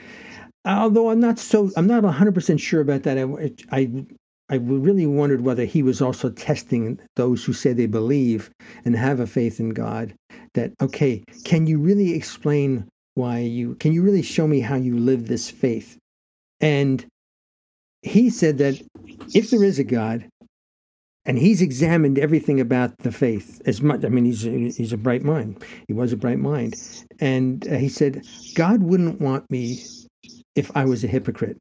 Although 0.64 1.10
I'm 1.10 1.20
not 1.20 1.38
so, 1.38 1.70
I'm 1.76 1.86
not 1.86 2.02
100 2.02 2.34
percent 2.34 2.60
sure 2.60 2.80
about 2.80 3.04
that. 3.04 3.18
I, 3.18 3.52
I 3.70 4.06
I 4.48 4.56
really 4.56 5.06
wondered 5.06 5.40
whether 5.40 5.64
he 5.64 5.82
was 5.82 6.00
also 6.00 6.30
testing 6.30 6.98
those 7.16 7.44
who 7.44 7.52
say 7.52 7.72
they 7.72 7.86
believe 7.86 8.50
and 8.84 8.96
have 8.96 9.18
a 9.20 9.26
faith 9.26 9.58
in 9.58 9.70
God. 9.70 10.14
That 10.54 10.72
okay, 10.80 11.25
can 11.44 11.66
you 11.66 11.78
really 11.78 12.14
explain 12.14 12.88
why 13.16 13.38
you 13.38 13.75
can 13.76 13.92
you 13.92 14.02
really 14.02 14.23
show 14.23 14.46
me 14.46 14.61
how 14.61 14.76
you 14.76 14.96
live 14.96 15.26
this 15.26 15.50
faith 15.50 15.99
and 16.61 17.04
he 18.02 18.30
said 18.30 18.58
that 18.58 18.80
if 19.35 19.50
there 19.50 19.64
is 19.64 19.78
a 19.78 19.85
god 19.85 20.28
and 21.26 21.38
he's 21.38 21.61
examined 21.61 22.18
everything 22.18 22.61
about 22.61 22.96
the 22.99 23.11
faith 23.11 23.61
as 23.66 23.82
much. 23.82 24.04
I 24.04 24.08
mean, 24.08 24.25
he's 24.25 24.42
he's 24.42 24.92
a 24.92 24.96
bright 24.96 25.23
mind. 25.23 25.62
He 25.88 25.92
was 25.92 26.12
a 26.12 26.16
bright 26.16 26.38
mind, 26.38 26.76
and 27.18 27.66
uh, 27.68 27.76
he 27.76 27.88
said, 27.88 28.25
God 28.54 28.82
wouldn't 28.82 29.20
want 29.20 29.50
me 29.50 29.82
if 30.54 30.75
I 30.76 30.85
was 30.85 31.02
a 31.02 31.08
hypocrite. 31.08 31.58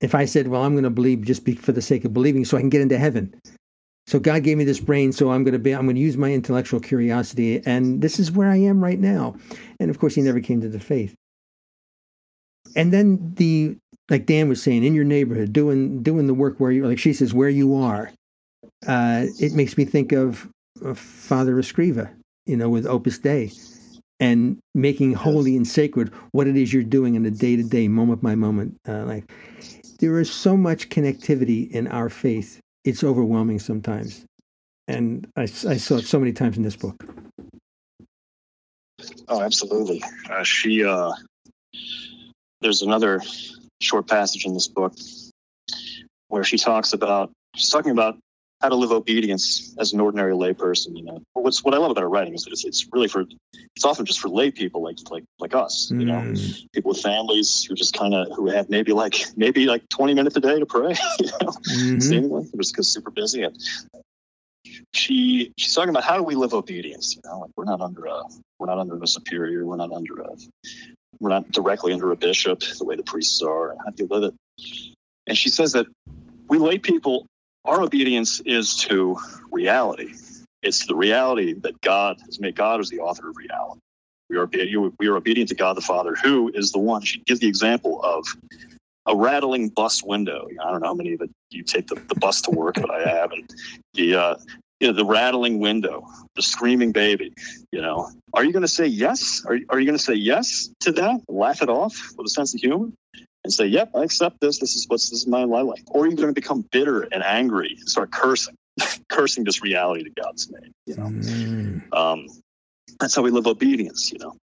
If 0.00 0.14
I 0.14 0.24
said, 0.24 0.48
"Well, 0.48 0.64
I'm 0.64 0.74
going 0.74 0.84
to 0.84 0.90
believe 0.90 1.22
just 1.22 1.48
for 1.60 1.72
the 1.72 1.80
sake 1.80 2.04
of 2.04 2.12
believing, 2.12 2.44
so 2.44 2.56
I 2.56 2.60
can 2.60 2.68
get 2.68 2.82
into 2.82 2.98
heaven," 2.98 3.32
so 4.06 4.18
God 4.18 4.42
gave 4.42 4.58
me 4.58 4.64
this 4.64 4.80
brain, 4.80 5.12
so 5.12 5.32
I'm 5.32 5.44
going 5.44 5.52
to 5.52 5.58
be 5.58 5.74
I'm 5.74 5.86
going 5.86 5.96
to 5.96 6.02
use 6.02 6.16
my 6.16 6.32
intellectual 6.32 6.80
curiosity, 6.80 7.62
and 7.66 8.02
this 8.02 8.18
is 8.18 8.30
where 8.32 8.50
I 8.50 8.56
am 8.56 8.82
right 8.82 8.98
now. 8.98 9.36
And 9.80 9.90
of 9.90 9.98
course, 9.98 10.14
he 10.14 10.22
never 10.22 10.40
came 10.40 10.60
to 10.60 10.68
the 10.68 10.80
faith. 10.80 11.14
And 12.76 12.92
then 12.92 13.34
the 13.36 13.76
like 14.10 14.26
Dan 14.26 14.48
was 14.48 14.62
saying, 14.62 14.84
in 14.84 14.94
your 14.94 15.04
neighborhood, 15.04 15.52
doing 15.52 16.02
doing 16.02 16.26
the 16.26 16.34
work 16.34 16.58
where 16.58 16.70
you 16.70 16.86
like 16.86 16.98
she 16.98 17.12
says 17.12 17.32
where 17.32 17.48
you 17.48 17.74
are 17.76 18.10
uh, 18.86 19.26
it 19.40 19.52
makes 19.52 19.76
me 19.76 19.84
think 19.84 20.12
of, 20.12 20.48
of 20.82 20.98
Father 20.98 21.54
Escriva, 21.56 22.10
you 22.46 22.56
know, 22.56 22.68
with 22.68 22.86
Opus 22.86 23.18
Dei, 23.18 23.50
and 24.20 24.58
making 24.74 25.14
holy 25.14 25.56
and 25.56 25.66
sacred 25.66 26.12
what 26.32 26.46
it 26.46 26.56
is 26.56 26.72
you're 26.72 26.82
doing 26.82 27.14
in 27.14 27.24
a 27.26 27.30
day 27.30 27.56
to 27.56 27.62
day, 27.62 27.88
moment 27.88 28.22
by 28.22 28.34
moment 28.34 28.76
uh, 28.88 29.04
life. 29.04 29.24
There 30.00 30.18
is 30.20 30.30
so 30.30 30.56
much 30.56 30.88
connectivity 30.88 31.70
in 31.70 31.86
our 31.88 32.08
faith; 32.08 32.60
it's 32.84 33.02
overwhelming 33.02 33.58
sometimes, 33.58 34.24
and 34.88 35.26
I, 35.36 35.42
I 35.42 35.76
saw 35.76 35.96
it 35.96 36.04
so 36.04 36.18
many 36.18 36.32
times 36.32 36.56
in 36.56 36.62
this 36.62 36.76
book. 36.76 37.04
Oh, 39.28 39.42
absolutely. 39.42 40.02
Uh, 40.30 40.42
she, 40.42 40.84
uh, 40.84 41.12
there's 42.60 42.82
another 42.82 43.20
short 43.80 44.08
passage 44.08 44.46
in 44.46 44.54
this 44.54 44.68
book 44.68 44.94
where 46.28 46.44
she 46.44 46.56
talks 46.56 46.92
about 46.92 47.30
she's 47.54 47.70
talking 47.70 47.92
about 47.92 48.16
how 48.64 48.70
to 48.70 48.76
live 48.76 48.92
obedience 48.92 49.76
as 49.78 49.92
an 49.92 50.00
ordinary 50.00 50.32
layperson. 50.32 50.96
You 50.96 51.04
know, 51.04 51.22
what's 51.34 51.62
what 51.62 51.74
I 51.74 51.76
love 51.76 51.90
about 51.90 52.00
her 52.00 52.08
writing 52.08 52.32
is 52.32 52.44
that 52.44 52.52
it's, 52.52 52.64
it's 52.64 52.88
really 52.92 53.08
for 53.08 53.26
it's 53.76 53.84
often 53.84 54.06
just 54.06 54.20
for 54.20 54.30
lay 54.30 54.50
people 54.50 54.82
like 54.82 54.96
like 55.10 55.24
like 55.38 55.54
us. 55.54 55.90
You 55.90 56.06
know, 56.06 56.14
mm. 56.14 56.72
people 56.72 56.88
with 56.92 57.02
families 57.02 57.62
who 57.64 57.74
just 57.74 57.94
kind 57.94 58.14
of 58.14 58.34
who 58.34 58.48
have 58.48 58.70
maybe 58.70 58.92
like 58.92 59.26
maybe 59.36 59.66
like 59.66 59.86
twenty 59.90 60.14
minutes 60.14 60.34
a 60.36 60.40
day 60.40 60.58
to 60.58 60.66
pray. 60.66 60.96
You 61.20 61.26
know, 61.26 61.48
mm-hmm. 61.48 62.00
seemingly 62.00 62.50
just 62.56 62.72
because 62.72 62.88
super 62.90 63.10
busy. 63.10 63.42
And 63.42 63.56
she 64.94 65.52
she's 65.58 65.74
talking 65.74 65.90
about 65.90 66.04
how 66.04 66.16
do 66.16 66.22
we 66.22 66.34
live 66.34 66.54
obedience. 66.54 67.14
You 67.16 67.22
know, 67.26 67.40
like 67.40 67.50
we're 67.56 67.64
not 67.64 67.82
under 67.82 68.06
a 68.06 68.22
we're 68.58 68.66
not 68.66 68.78
under 68.78 69.00
a 69.02 69.06
superior. 69.06 69.66
We're 69.66 69.76
not 69.76 69.92
under 69.92 70.22
a 70.22 70.28
we're 71.20 71.28
not 71.28 71.52
directly 71.52 71.92
under 71.92 72.10
a 72.12 72.16
bishop 72.16 72.60
the 72.78 72.84
way 72.86 72.96
the 72.96 73.02
priests 73.02 73.42
are. 73.42 73.76
How 73.84 73.90
do 73.90 74.04
you 74.04 74.08
live 74.10 74.32
it? 74.32 74.34
And 75.26 75.36
she 75.36 75.50
says 75.50 75.72
that 75.72 75.86
we 76.48 76.58
lay 76.58 76.78
people 76.78 77.26
our 77.64 77.80
obedience 77.82 78.40
is 78.40 78.76
to 78.76 79.16
reality. 79.50 80.14
It's 80.62 80.86
the 80.86 80.94
reality 80.94 81.54
that 81.60 81.80
God 81.80 82.18
has 82.24 82.40
made. 82.40 82.56
God 82.56 82.80
is 82.80 82.90
the 82.90 83.00
author 83.00 83.30
of 83.30 83.36
reality. 83.36 83.80
We 84.30 84.38
are, 84.38 84.48
we 84.98 85.06
are 85.06 85.16
obedient 85.16 85.50
to 85.50 85.54
God 85.54 85.76
the 85.76 85.82
Father, 85.82 86.14
who 86.22 86.50
is 86.54 86.72
the 86.72 86.78
one. 86.78 87.02
She 87.02 87.20
gives 87.20 87.40
the 87.40 87.48
example 87.48 88.02
of 88.02 88.26
a 89.06 89.14
rattling 89.14 89.68
bus 89.68 90.02
window. 90.02 90.48
I 90.62 90.70
don't 90.70 90.80
know 90.80 90.88
how 90.88 90.94
many 90.94 91.12
of 91.12 91.20
it 91.20 91.30
you 91.50 91.62
take 91.62 91.88
the, 91.88 91.96
the 92.08 92.14
bus 92.14 92.40
to 92.42 92.50
work, 92.50 92.76
but 92.76 92.90
I 92.90 93.06
have. 93.06 93.32
And 93.32 93.48
the, 93.92 94.14
uh, 94.14 94.34
you 94.80 94.88
know, 94.88 94.94
the 94.94 95.04
rattling 95.04 95.60
window, 95.60 96.06
the 96.36 96.42
screaming 96.42 96.92
baby, 96.92 97.34
you 97.70 97.82
know, 97.82 98.10
are 98.32 98.44
you 98.44 98.52
going 98.52 98.62
to 98.62 98.68
say 98.68 98.86
yes? 98.86 99.44
Are, 99.46 99.58
are 99.68 99.78
you 99.78 99.86
going 99.86 99.98
to 99.98 100.04
say 100.04 100.14
yes 100.14 100.70
to 100.80 100.92
that? 100.92 101.20
Laugh 101.28 101.62
it 101.62 101.68
off 101.68 101.96
with 102.16 102.26
a 102.26 102.30
sense 102.30 102.54
of 102.54 102.60
humor? 102.60 102.88
And 103.44 103.52
say, 103.52 103.66
"Yep, 103.66 103.90
I 103.94 104.02
accept 104.02 104.40
this. 104.40 104.58
This 104.58 104.74
is 104.74 104.86
what's 104.88 105.10
this 105.10 105.20
is 105.20 105.26
my 105.26 105.44
life." 105.44 105.66
Like, 105.66 105.82
or 105.86 106.06
you're 106.06 106.16
going 106.16 106.28
to 106.28 106.34
become 106.34 106.62
bitter 106.72 107.02
and 107.02 107.22
angry 107.22 107.76
and 107.78 107.88
start 107.88 108.10
cursing, 108.10 108.56
cursing 109.08 109.44
this 109.44 109.62
reality 109.62 110.04
to 110.04 110.10
God's 110.10 110.50
name. 110.50 110.72
You 110.86 110.96
know, 110.96 111.04
mm. 111.04 111.94
um, 111.94 112.26
that's 112.98 113.14
how 113.14 113.22
we 113.22 113.30
live 113.30 113.46
obedience. 113.46 114.12
You 114.12 114.18
know, 114.18 114.36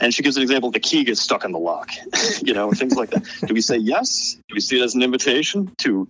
and 0.00 0.12
she 0.12 0.22
gives 0.22 0.36
an 0.36 0.42
example: 0.42 0.70
the 0.70 0.80
key 0.80 1.04
gets 1.04 1.20
stuck 1.20 1.44
in 1.44 1.52
the 1.52 1.58
lock. 1.58 1.90
you 2.42 2.52
know, 2.52 2.72
things 2.72 2.96
like 2.96 3.10
that. 3.10 3.24
Do 3.46 3.54
we 3.54 3.60
say 3.60 3.76
yes? 3.76 4.36
Do 4.48 4.54
we 4.54 4.60
see 4.60 4.80
it 4.80 4.84
as 4.84 4.94
an 4.94 5.02
invitation 5.02 5.72
to 5.78 6.08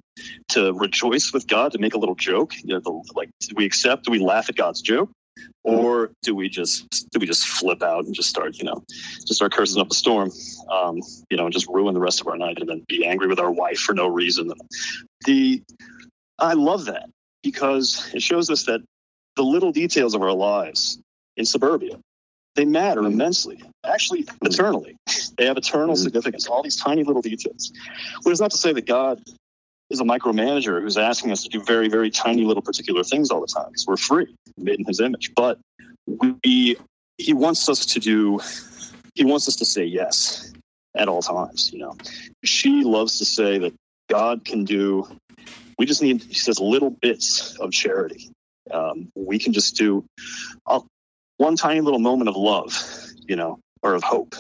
to 0.51 0.73
rejoice 0.73 1.33
with 1.33 1.47
God, 1.47 1.73
to 1.73 1.79
make 1.79 1.95
a 1.95 1.99
little 1.99 2.15
joke? 2.17 2.55
You 2.65 2.75
know, 2.75 2.81
the, 2.81 3.13
like, 3.15 3.31
do 3.41 3.55
we 3.57 3.65
accept? 3.65 4.05
Do 4.05 4.11
we 4.11 4.19
laugh 4.19 4.49
at 4.49 4.57
God's 4.57 4.81
joke? 4.81 5.11
Or 5.63 6.11
do 6.23 6.35
we 6.35 6.49
just 6.49 7.09
do 7.11 7.19
we 7.19 7.27
just 7.27 7.47
flip 7.47 7.83
out 7.83 8.05
and 8.05 8.15
just 8.15 8.29
start 8.29 8.57
you 8.57 8.65
know 8.65 8.83
just 8.89 9.35
start 9.35 9.53
cursing 9.53 9.81
up 9.81 9.91
a 9.91 9.95
storm 9.95 10.31
um, 10.71 11.01
you 11.31 11.37
know 11.37 11.45
and 11.45 11.53
just 11.53 11.69
ruin 11.69 11.95
the 11.95 12.01
rest 12.01 12.21
of 12.21 12.27
our 12.27 12.37
night 12.37 12.59
and 12.59 12.69
then 12.69 12.85
be 12.89 13.05
angry 13.07 13.27
with 13.27 13.39
our 13.39 13.51
wife 13.51 13.79
for 13.79 13.95
no 13.95 14.07
reason? 14.07 14.53
The 15.27 15.63
i 16.39 16.53
love 16.53 16.87
that 16.87 17.09
because 17.43 18.11
it 18.15 18.23
shows 18.23 18.51
us 18.51 18.65
that 18.65 18.81
the 19.37 19.43
little 19.43 19.73
details 19.73 20.15
of 20.15 20.23
our 20.23 20.33
lives 20.33 20.99
in 21.37 21.45
suburbia 21.45 21.99
they 22.55 22.65
matter 22.65 23.03
immensely 23.05 23.61
actually 23.85 24.27
eternally. 24.43 24.97
They 25.37 25.47
have 25.47 25.57
eternal 25.57 25.95
mm-hmm. 25.95 26.05
significance 26.05 26.47
all 26.47 26.63
these 26.63 26.77
tiny 26.77 27.05
little 27.05 27.23
details. 27.23 27.73
Which 28.23 28.33
is 28.33 28.41
not 28.41 28.51
to 28.53 28.57
say 28.57 28.73
that 28.73 28.87
god 28.87 29.23
is 29.91 30.01
a 30.01 30.05
micromanager 30.05 30.81
who's 30.81 30.97
asking 30.97 31.31
us 31.31 31.43
to 31.43 31.49
do 31.49 31.63
very, 31.63 31.89
very 31.89 32.11
tiny 32.11 32.45
little 32.45 32.63
particular 32.63 33.05
things 33.05 33.31
all 33.31 33.41
the 33.41 33.47
time 33.47 33.67
because 33.69 33.87
we're 33.87 33.97
free, 33.97 34.35
made 34.57 34.79
in 34.79 34.87
his 34.87 35.01
image. 35.01 35.33
But 35.35 35.59
we, 36.07 36.77
he 37.19 37.33
wants 37.33 37.69
us 37.69 37.85
to 37.87 38.01
do, 38.01 38.41
he 39.15 39.25
wants 39.25 39.47
us 39.49 39.57
to 39.57 39.65
say 39.65 39.85
yes 39.85 40.53
at 40.97 41.09
all 41.09 41.23
times. 41.23 41.73
You 41.73 41.81
know, 41.81 41.97
she 42.45 42.83
loves 42.83 43.19
to 43.19 43.25
say 43.25 43.59
that 43.59 43.75
God 44.09 44.45
can 44.45 44.65
do, 44.65 45.07
we 45.79 45.87
just 45.87 46.03
need, 46.03 46.23
she 46.23 46.41
says, 46.41 46.59
little 46.59 46.91
bits 46.91 47.57
of 47.59 47.71
charity. 47.73 48.31
Um, 48.71 49.11
we 49.15 49.39
can 49.39 49.53
just 49.53 49.77
do 49.77 50.05
uh, 50.67 50.81
one 51.37 51.57
tiny 51.57 51.81
little 51.81 51.99
moment 51.99 52.29
of 52.29 52.37
love, 52.37 52.73
you 53.27 53.37
know, 53.37 53.59
or 53.83 53.95
of 53.95 54.03
hope. 54.03 54.35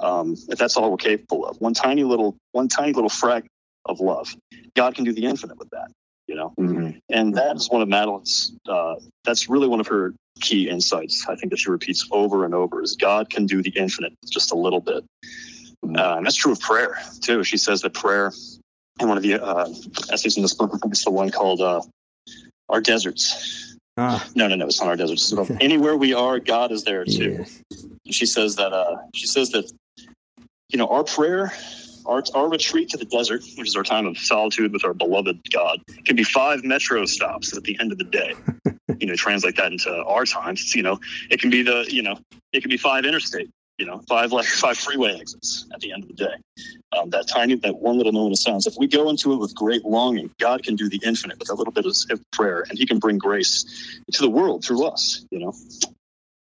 Um, 0.00 0.36
if 0.48 0.58
that's 0.58 0.76
all 0.76 0.92
we're 0.92 0.96
capable 0.96 1.44
of, 1.44 1.60
one 1.60 1.74
tiny 1.74 2.04
little, 2.04 2.36
one 2.52 2.68
tiny 2.68 2.92
little 2.92 3.10
fragment 3.10 3.50
of 3.88 4.00
love. 4.00 4.34
God 4.74 4.94
can 4.94 5.04
do 5.04 5.12
the 5.12 5.24
infinite 5.24 5.58
with 5.58 5.70
that, 5.70 5.90
you 6.26 6.34
know? 6.34 6.52
Mm-hmm. 6.58 6.98
And 7.10 7.34
that 7.34 7.56
is 7.56 7.70
one 7.70 7.82
of 7.82 7.88
Madeleine's, 7.88 8.52
uh, 8.68 8.96
that's 9.24 9.48
really 9.48 9.68
one 9.68 9.80
of 9.80 9.86
her 9.88 10.14
key 10.40 10.68
insights, 10.68 11.26
I 11.28 11.34
think 11.34 11.50
that 11.50 11.58
she 11.58 11.70
repeats 11.70 12.06
over 12.10 12.44
and 12.44 12.54
over 12.54 12.82
is 12.82 12.96
God 12.96 13.30
can 13.30 13.46
do 13.46 13.62
the 13.62 13.70
infinite 13.70 14.14
just 14.30 14.52
a 14.52 14.56
little 14.56 14.80
bit. 14.80 15.04
Mm-hmm. 15.84 15.96
Uh, 15.96 16.16
and 16.16 16.26
that's 16.26 16.36
true 16.36 16.52
of 16.52 16.60
prayer 16.60 16.98
too. 17.20 17.42
She 17.44 17.56
says 17.56 17.82
that 17.82 17.94
prayer 17.94 18.32
in 19.00 19.08
one 19.08 19.16
of 19.16 19.22
the 19.22 19.34
uh, 19.34 19.68
essays 20.12 20.36
in 20.36 20.42
this 20.42 20.54
book, 20.54 20.70
I 20.74 20.78
think 20.78 20.92
it's 20.92 21.04
the 21.04 21.10
one 21.10 21.30
called 21.30 21.60
uh, 21.60 21.82
Our 22.68 22.80
Deserts. 22.80 23.76
Ah. 23.96 24.24
No, 24.36 24.46
no, 24.46 24.54
no, 24.54 24.66
it's 24.66 24.80
not 24.80 24.88
our 24.88 24.96
deserts. 24.96 25.24
So 25.24 25.44
anywhere 25.60 25.96
we 25.96 26.14
are, 26.14 26.38
God 26.38 26.70
is 26.70 26.84
there 26.84 27.04
too. 27.04 27.38
Yes. 27.38 27.62
She 28.10 28.26
says 28.26 28.54
that. 28.56 28.72
Uh, 28.72 28.98
she 29.14 29.26
says 29.26 29.50
that. 29.50 29.70
You 30.70 30.76
know, 30.76 30.86
our 30.88 31.02
prayer 31.02 31.50
our, 32.08 32.22
our 32.34 32.48
retreat 32.48 32.88
to 32.90 32.96
the 32.96 33.04
desert, 33.04 33.42
which 33.56 33.68
is 33.68 33.76
our 33.76 33.82
time 33.82 34.06
of 34.06 34.18
solitude 34.18 34.72
with 34.72 34.84
our 34.84 34.94
beloved 34.94 35.40
God, 35.52 35.80
can 36.04 36.16
be 36.16 36.24
five 36.24 36.64
metro 36.64 37.04
stops 37.04 37.56
at 37.56 37.62
the 37.64 37.78
end 37.78 37.92
of 37.92 37.98
the 37.98 38.04
day. 38.04 38.34
you 38.98 39.06
know, 39.06 39.14
translate 39.14 39.56
that 39.56 39.70
into 39.70 39.94
our 40.04 40.24
times. 40.24 40.74
You 40.74 40.82
know, 40.82 40.98
it 41.30 41.40
can 41.40 41.50
be 41.50 41.62
the, 41.62 41.86
you 41.88 42.02
know, 42.02 42.18
it 42.52 42.60
can 42.60 42.70
be 42.70 42.76
five 42.76 43.04
interstate, 43.04 43.50
you 43.76 43.86
know, 43.86 44.00
five 44.08 44.32
like 44.32 44.46
five 44.46 44.78
freeway 44.78 45.18
exits 45.20 45.66
at 45.72 45.80
the 45.80 45.92
end 45.92 46.04
of 46.04 46.08
the 46.08 46.14
day. 46.14 46.34
Um, 46.98 47.10
that 47.10 47.28
tiny, 47.28 47.54
that 47.56 47.76
one 47.76 47.98
little 47.98 48.12
moment 48.12 48.32
of 48.32 48.38
silence. 48.38 48.66
If 48.66 48.76
we 48.78 48.86
go 48.86 49.10
into 49.10 49.32
it 49.32 49.36
with 49.36 49.54
great 49.54 49.84
longing, 49.84 50.30
God 50.38 50.62
can 50.62 50.74
do 50.74 50.88
the 50.88 51.00
infinite 51.04 51.38
with 51.38 51.50
a 51.50 51.54
little 51.54 51.72
bit 51.72 51.84
of 51.84 51.94
prayer, 52.32 52.64
and 52.68 52.78
He 52.78 52.86
can 52.86 52.98
bring 52.98 53.18
grace 53.18 54.00
to 54.12 54.22
the 54.22 54.30
world 54.30 54.64
through 54.64 54.84
us. 54.86 55.24
You 55.30 55.40
know, 55.40 55.54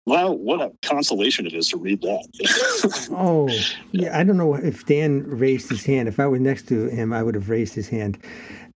Wow, 0.08 0.32
what 0.32 0.62
a 0.62 0.72
consolation 0.84 1.46
it 1.46 1.54
is 1.54 1.67
to 1.67 1.78
read 1.78 2.00
that. 2.00 3.10
oh, 3.12 3.50
yeah. 3.91 4.17
I 4.17 4.24
don't 4.24 4.38
know 4.38 4.54
if 4.56 4.86
Dan 4.86 5.24
raised 5.28 5.67
his 5.70 5.84
hand. 5.84 6.08
If 6.08 6.17
I 6.17 6.28
were 6.28 6.39
next 6.39 6.70
to 6.70 6.88
him, 6.88 7.12
I 7.12 7.22
would 7.22 7.36
have 7.36 7.50
raised 7.50 7.74
his 7.74 7.89
hand 7.89 8.17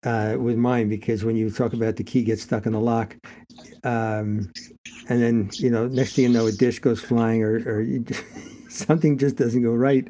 uh, 0.03 0.35
with 0.37 0.57
mine 0.57 0.89
because 0.89 1.23
when 1.23 1.37
you 1.37 1.49
talk 1.49 1.71
about 1.71 1.95
the 1.95 2.03
key 2.03 2.25
gets 2.25 2.41
stuck 2.41 2.65
in 2.65 2.73
the 2.73 2.81
lock, 2.81 3.15
um, 3.85 4.51
and 5.07 5.23
then, 5.23 5.49
you 5.53 5.69
know, 5.69 5.87
next 5.87 6.17
thing 6.17 6.25
you 6.25 6.29
know, 6.31 6.47
a 6.47 6.51
dish 6.51 6.79
goes 6.79 6.99
flying 6.99 7.41
or, 7.43 7.59
or 7.65 7.87
something 8.69 9.17
just 9.17 9.37
doesn't 9.37 9.63
go 9.63 9.73
right. 9.73 10.05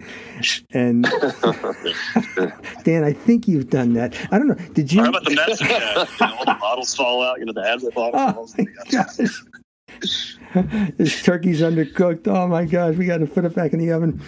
And 0.72 1.04
Dan, 2.84 3.04
I 3.04 3.14
think 3.14 3.48
you've 3.48 3.70
done 3.70 3.94
that. 3.94 4.18
I 4.32 4.40
don't 4.40 4.48
know. 4.48 4.74
Did 4.74 4.92
you? 4.92 5.04
How 5.04 5.10
about 5.10 5.26
the 5.26 5.36
mess? 5.36 5.62
You 5.62 5.68
know, 5.68 6.06
all 6.36 6.46
the 6.46 6.58
bottles 6.60 6.96
fall 6.96 7.22
out. 7.22 7.38
You 7.38 7.46
know, 7.46 7.54
the 7.54 7.62
Advil 7.62 7.94
bottles. 7.94 8.56
Oh. 8.58 10.41
this 10.98 11.22
turkey's 11.24 11.62
undercooked. 11.62 12.28
Oh 12.28 12.48
my 12.48 12.66
gosh, 12.66 12.96
we 12.96 13.06
got 13.06 13.18
to 13.18 13.28
put 13.28 13.46
it 13.46 13.56
back 13.56 13.74
in 13.74 13.80
the 13.80 13.92
oven. 13.92 14.22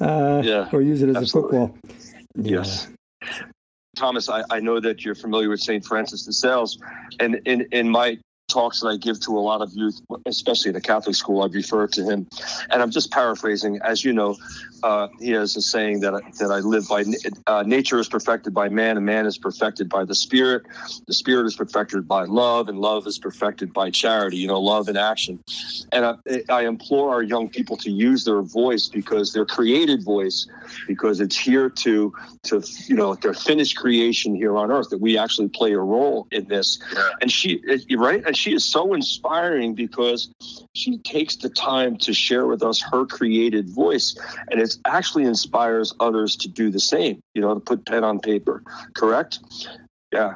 Uh, 0.00 0.42
yeah, 0.44 0.68
or 0.72 0.82
use 0.82 1.02
it 1.02 1.10
as 1.10 1.16
absolutely. 1.16 1.58
a 1.58 1.68
football. 1.68 1.78
Yes. 2.36 2.88
Thomas, 3.96 4.28
I, 4.28 4.42
I 4.50 4.60
know 4.60 4.80
that 4.80 5.04
you're 5.04 5.14
familiar 5.14 5.48
with 5.48 5.60
St. 5.60 5.84
Francis 5.84 6.24
de 6.24 6.32
Sales, 6.32 6.78
and 7.18 7.40
in, 7.44 7.66
in 7.72 7.88
my 7.88 8.18
talks 8.50 8.80
that 8.80 8.88
I 8.88 8.96
give 8.96 9.20
to 9.20 9.38
a 9.38 9.40
lot 9.40 9.62
of 9.62 9.72
youth, 9.72 10.00
especially 10.26 10.70
at 10.70 10.76
a 10.76 10.80
Catholic 10.80 11.16
school, 11.16 11.42
I 11.42 11.46
refer 11.46 11.86
to 11.86 12.04
him. 12.04 12.26
And 12.70 12.82
I'm 12.82 12.90
just 12.90 13.10
paraphrasing. 13.10 13.78
As 13.82 14.04
you 14.04 14.12
know, 14.12 14.36
uh, 14.82 15.08
he 15.18 15.30
has 15.30 15.56
a 15.56 15.62
saying 15.62 16.00
that, 16.00 16.12
that 16.38 16.50
I 16.50 16.58
live 16.60 16.88
by 16.88 17.04
uh, 17.46 17.62
nature 17.66 17.98
is 17.98 18.08
perfected 18.08 18.52
by 18.54 18.68
man, 18.68 18.96
and 18.96 19.06
man 19.06 19.26
is 19.26 19.38
perfected 19.38 19.88
by 19.88 20.04
the 20.04 20.14
spirit. 20.14 20.62
The 21.06 21.14
spirit 21.14 21.46
is 21.46 21.56
perfected 21.56 22.08
by 22.08 22.24
love, 22.24 22.68
and 22.68 22.78
love 22.78 23.06
is 23.06 23.18
perfected 23.18 23.72
by 23.72 23.90
charity, 23.90 24.38
you 24.38 24.46
know, 24.46 24.60
love 24.60 24.88
in 24.88 24.96
action. 24.96 25.42
And 25.92 26.04
I, 26.04 26.14
I 26.48 26.66
implore 26.66 27.12
our 27.12 27.22
young 27.22 27.48
people 27.48 27.76
to 27.78 27.90
use 27.90 28.24
their 28.24 28.42
voice 28.42 28.88
because 28.88 29.32
their 29.32 29.46
created 29.46 30.04
voice, 30.04 30.46
because 30.86 31.20
it's 31.20 31.36
here 31.36 31.68
to, 31.68 32.12
to 32.44 32.62
you 32.86 32.96
know, 32.96 33.14
their 33.14 33.34
finished 33.34 33.76
creation 33.76 34.34
here 34.34 34.56
on 34.56 34.70
earth, 34.70 34.90
that 34.90 35.00
we 35.00 35.18
actually 35.18 35.48
play 35.48 35.72
a 35.72 35.78
role 35.78 36.26
in 36.30 36.48
this. 36.48 36.78
And 37.20 37.30
she, 37.30 37.62
right? 37.96 38.24
And 38.24 38.36
she 38.40 38.54
is 38.54 38.64
so 38.64 38.94
inspiring 38.94 39.74
because 39.74 40.32
she 40.74 40.98
takes 40.98 41.36
the 41.36 41.50
time 41.50 41.96
to 41.98 42.14
share 42.14 42.46
with 42.46 42.62
us 42.62 42.80
her 42.80 43.04
created 43.04 43.68
voice. 43.68 44.18
And 44.50 44.60
it 44.60 44.74
actually 44.86 45.24
inspires 45.24 45.94
others 46.00 46.36
to 46.36 46.48
do 46.48 46.70
the 46.70 46.80
same, 46.80 47.20
you 47.34 47.42
know, 47.42 47.52
to 47.54 47.60
put 47.60 47.84
pen 47.84 48.02
on 48.02 48.18
paper. 48.18 48.62
Correct? 48.94 49.40
Yeah. 50.10 50.34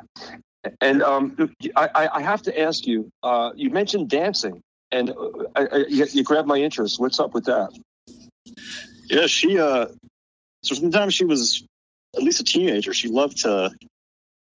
And 0.81 1.03
um, 1.03 1.37
I, 1.77 2.09
I 2.13 2.23
have 2.23 2.43
to 2.43 2.61
ask 2.61 2.87
you, 2.87 3.11
uh, 3.23 3.53
you 3.55 3.71
mentioned 3.71 4.11
dancing 4.11 4.61
and 4.93 5.11
uh, 5.11 5.15
I, 5.57 5.67
I, 5.67 5.85
you 5.89 6.23
grabbed 6.23 6.49
my 6.49 6.59
interest. 6.59 7.01
What's 7.01 7.19
up 7.19 7.33
with 7.35 7.45
that? 7.47 7.71
Yeah, 9.07 9.27
she, 9.27 9.59
uh, 9.59 9.87
so 10.63 10.75
from 10.75 10.91
the 10.91 10.99
time 10.99 11.11
she 11.11 11.25
was 11.25 11.67
at 12.17 12.23
least 12.23 12.41
a 12.41 12.45
teenager, 12.45 12.93
she 12.95 13.09
loved 13.09 13.39
to, 13.43 13.71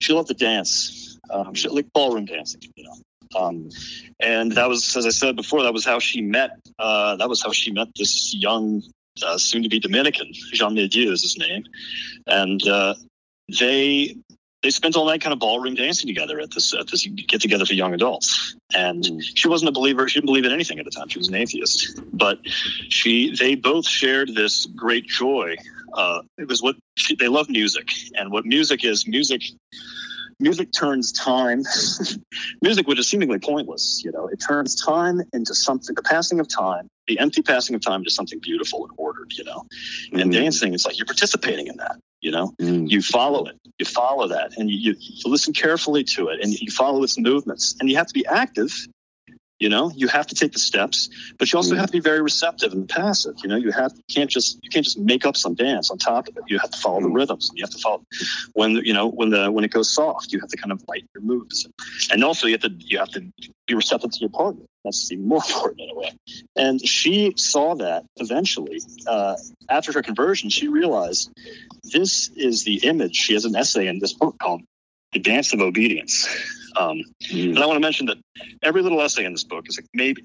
she 0.02 0.14
loved 0.14 0.30
to 0.30 0.34
dance. 0.34 1.18
Um, 1.30 1.54
she 1.54 1.68
like 1.68 1.92
ballroom 1.94 2.26
dancing, 2.26 2.62
you 2.76 2.84
know. 2.86 2.96
Um, 3.36 3.70
and 4.20 4.54
that 4.54 4.68
was, 4.68 4.96
as 4.96 5.06
I 5.06 5.10
said 5.10 5.36
before, 5.36 5.64
that 5.64 5.74
was 5.74 5.86
how 5.86 6.00
she 6.00 6.22
met. 6.22 6.52
Uh, 6.80 7.16
that 7.18 7.30
was 7.30 7.42
how 7.44 7.52
she 7.52 7.72
met 7.72 7.88
this 7.96 8.34
young, 8.34 8.82
uh, 9.24 9.38
soon-to-be 9.38 9.80
Dominican. 9.80 10.32
Jean 10.54 10.76
Maydieu 10.76 11.12
is 11.12 11.22
his 11.22 11.38
name, 11.38 11.64
and 12.28 12.66
uh, 12.68 12.96
they 13.60 14.16
they 14.62 14.70
spent 14.72 14.98
all 14.98 15.06
night 15.06 15.22
kind 15.22 15.32
of 15.32 15.40
ballroom 15.40 15.76
dancing 15.76 16.08
together 16.08 16.40
at 16.40 16.52
this 16.52 16.74
at 16.74 16.88
this 16.88 17.06
get 17.06 17.40
together 17.40 17.66
for 17.66 17.74
young 17.74 17.94
adults. 17.94 18.56
And 18.76 19.04
mm. 19.04 19.22
she 19.36 19.48
wasn't 19.48 19.70
a 19.70 19.74
believer; 19.74 20.10
she 20.10 20.20
didn't 20.20 20.28
believe 20.28 20.46
in 20.46 20.52
anything 20.52 20.80
at 20.80 20.86
the 20.86 20.92
time. 20.92 21.08
She 21.10 21.20
was 21.20 21.28
an 21.28 21.36
atheist, 21.36 22.02
but 22.12 22.40
she 22.90 23.36
they 23.36 23.56
both 23.56 23.88
shared 23.88 24.34
this 24.36 24.66
great 24.66 25.06
joy. 25.06 25.56
Uh, 25.94 26.22
it 26.38 26.48
was 26.48 26.62
what 26.62 26.76
she, 26.96 27.16
they 27.16 27.28
love 27.28 27.50
music, 27.50 27.90
and 28.16 28.32
what 28.32 28.46
music 28.46 28.84
is 28.84 29.08
music 29.08 29.44
music 30.40 30.72
turns 30.72 31.12
time. 31.12 31.64
Music 32.62 32.88
which 32.88 33.00
is 33.00 33.08
seemingly 33.08 33.40
pointless 33.40 34.02
you 34.04 34.12
know. 34.12 34.28
It 34.28 34.38
turns 34.38 34.76
time 34.76 35.22
into 35.34 35.54
something 35.54 35.96
the 35.96 36.02
passing 36.02 36.40
of 36.40 36.48
time 36.48 36.88
the 37.08 37.20
empty 37.20 37.42
passing 37.42 37.76
of 37.76 37.82
time 37.82 38.02
into 38.02 38.12
something 38.12 38.40
beautiful 38.40 38.86
and 38.86 38.94
ordered 38.98 39.34
you 39.34 39.44
know. 39.44 39.66
Mm. 40.14 40.22
and 40.22 40.32
dancing 40.32 40.74
it's 40.74 40.86
like 40.86 40.98
you're 40.98 41.06
participating 41.06 41.68
in 41.68 41.78
that 41.78 41.98
you 42.22 42.32
know. 42.32 42.54
Mm. 42.60 42.90
you 42.90 43.02
follow 43.02 43.46
it. 43.46 43.58
You 43.78 43.86
follow 43.86 44.28
that 44.28 44.58
and 44.58 44.70
you, 44.70 44.96
you 45.00 45.32
listen 45.32 45.54
carefully 45.54 46.04
to 46.06 46.28
it 46.28 46.40
and 46.42 46.54
you 46.54 46.72
follow 46.72 47.04
its 47.04 47.18
movements 47.18 47.76
and 47.80 47.90
you 47.90 47.98
have 47.98 48.08
to 48.08 48.14
be 48.14 48.26
active 48.26 48.74
you 49.60 49.68
know, 49.68 49.92
you 49.94 50.08
have 50.08 50.26
to 50.28 50.36
take 50.36 50.54
the 50.54 50.60
steps, 50.60 51.10
but 51.38 51.52
you 51.52 51.58
also 51.58 51.76
mm. 51.76 51.78
have 51.78 51.88
to 51.88 51.92
be 51.92 52.00
very 52.00 52.22
receptive 52.22 52.72
and 52.72 52.88
passive. 52.88 53.36
You 53.44 53.50
know, 53.50 53.58
you 53.58 53.72
have 53.72 53.94
you 53.96 54.16
can't 54.16 54.30
just 54.30 54.58
you 54.64 54.70
can't 54.70 54.86
just 54.86 54.98
make 54.98 55.26
up 55.26 55.36
some 55.36 55.54
dance 55.54 55.92
on 55.92 55.98
top 55.98 56.28
of 56.28 56.38
it. 56.38 56.44
You 56.48 56.60
have 56.60 56.72
to 56.72 56.78
follow 56.78 57.02
the 57.02 57.08
mm. 57.08 57.16
rhythms. 57.16 57.52
You 57.54 57.64
have 57.64 57.72
to 57.72 57.80
follow 57.80 58.04
when 58.54 58.76
you 58.86 58.94
know 58.94 59.08
when 59.08 59.30
the 59.30 59.52
when 59.52 59.64
it 59.66 59.72
goes 59.72 59.94
soft. 59.94 60.32
You 60.32 60.40
have 60.40 60.50
to 60.50 60.58
kind 60.58 60.72
of 60.72 60.82
light 60.88 61.06
your 61.14 61.24
moves, 61.24 61.68
and 62.12 62.24
also 62.24 62.48
you 62.48 62.54
have 62.54 62.62
to 62.62 62.74
you 62.80 62.98
have 62.98 63.12
to 63.12 63.22
be 63.68 63.76
receptive 63.76 64.12
to 64.12 64.20
your 64.20 64.30
partner. 64.30 64.64
That's 64.84 65.12
even 65.12 65.28
more 65.28 65.42
important 65.48 65.82
in 65.82 65.90
a 65.90 65.96
way. 65.96 66.12
And 66.56 66.86
she 66.86 67.34
saw 67.36 67.76
that 67.76 68.06
eventually 68.18 68.82
uh, 69.08 69.36
after 69.70 69.92
her 69.92 70.02
conversion. 70.02 70.50
She 70.50 70.68
realized 70.68 71.32
this 71.84 72.30
is 72.30 72.64
the 72.64 72.76
image. 72.88 73.16
She 73.16 73.34
has 73.34 73.46
an 73.46 73.56
essay 73.56 73.88
in 73.88 74.00
this 74.00 74.14
book 74.14 74.36
called 74.40 74.62
"The 75.14 75.20
Dance 75.20 75.54
of 75.54 75.62
Obedience." 75.62 76.28
Um, 76.78 77.04
mm. 77.24 77.50
And 77.50 77.60
I 77.60 77.66
want 77.66 77.78
to 77.78 77.82
mention 77.82 78.06
that 78.08 78.18
every 78.64 78.82
little 78.82 79.02
essay 79.02 79.26
in 79.26 79.34
this 79.34 79.44
book 79.44 79.68
is 79.68 79.78
like 79.78 79.88
maybe, 79.94 80.24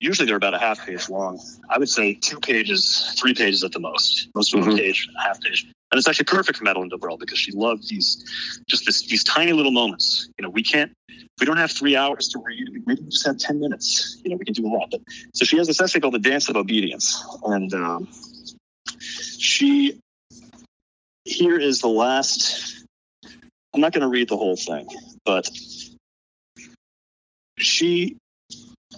usually 0.00 0.26
they're 0.26 0.36
about 0.36 0.54
a 0.54 0.58
half 0.58 0.84
page 0.84 1.08
long. 1.08 1.40
I 1.70 1.78
would 1.78 1.88
say 1.88 2.14
two 2.14 2.40
pages, 2.40 3.14
three 3.18 3.34
pages 3.34 3.64
at 3.64 3.72
the 3.72 3.80
most. 3.80 4.28
Most 4.34 4.54
of 4.54 4.60
them 4.60 4.70
mm-hmm. 4.70 4.78
a 4.78 4.82
page, 4.82 5.08
a 5.18 5.22
half 5.22 5.40
page. 5.40 5.64
And 5.90 5.98
it's 5.98 6.08
actually 6.08 6.24
perfect 6.24 6.58
for 6.58 6.64
Madeleine 6.64 6.90
Delbrêl 6.90 7.18
because 7.18 7.38
she 7.38 7.52
loved 7.52 7.88
these, 7.88 8.24
just 8.68 8.84
this, 8.84 9.06
these 9.06 9.22
tiny 9.22 9.52
little 9.52 9.70
moments. 9.70 10.28
You 10.38 10.42
know, 10.42 10.50
we 10.50 10.62
can't, 10.62 10.92
we 11.38 11.46
don't 11.46 11.56
have 11.56 11.70
three 11.70 11.94
hours 11.94 12.28
to 12.30 12.42
read. 12.44 12.68
We 12.84 12.96
just 12.96 13.24
have 13.26 13.38
10 13.38 13.60
minutes. 13.60 14.20
You 14.24 14.30
know, 14.30 14.36
we 14.36 14.44
can 14.44 14.54
do 14.54 14.66
a 14.66 14.70
lot. 14.70 14.90
But, 14.90 15.02
so 15.34 15.44
she 15.44 15.56
has 15.58 15.68
this 15.68 15.80
essay 15.80 16.00
called 16.00 16.14
The 16.14 16.18
Dance 16.18 16.48
of 16.48 16.56
Obedience. 16.56 17.24
And 17.44 17.72
um, 17.74 18.08
she, 18.98 20.00
here 21.24 21.58
is 21.58 21.80
the 21.80 21.88
last, 21.88 22.83
I'm 23.74 23.80
not 23.80 23.92
going 23.92 24.02
to 24.02 24.08
read 24.08 24.28
the 24.28 24.36
whole 24.36 24.56
thing, 24.56 24.86
but 25.24 25.48
she 27.58 28.16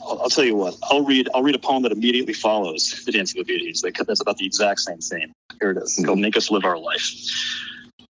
I'll, 0.02 0.28
tell 0.28 0.44
you 0.44 0.54
what. 0.54 0.76
I'll 0.84 1.04
read. 1.04 1.28
I'll 1.34 1.42
read 1.42 1.54
a 1.54 1.58
poem 1.58 1.82
that 1.82 1.92
immediately 1.92 2.34
follows 2.34 3.02
the 3.04 3.12
Dance 3.12 3.34
of 3.34 3.40
Obedience. 3.40 3.82
That's 3.82 4.20
about 4.20 4.36
the 4.36 4.46
exact 4.46 4.80
same 4.80 4.98
thing. 4.98 5.32
Here 5.60 5.70
it 5.70 5.78
is. 5.78 6.00
Called 6.04 6.18
"Make 6.18 6.36
Us 6.36 6.50
Live 6.50 6.64
Our 6.64 6.78
Life." 6.78 7.10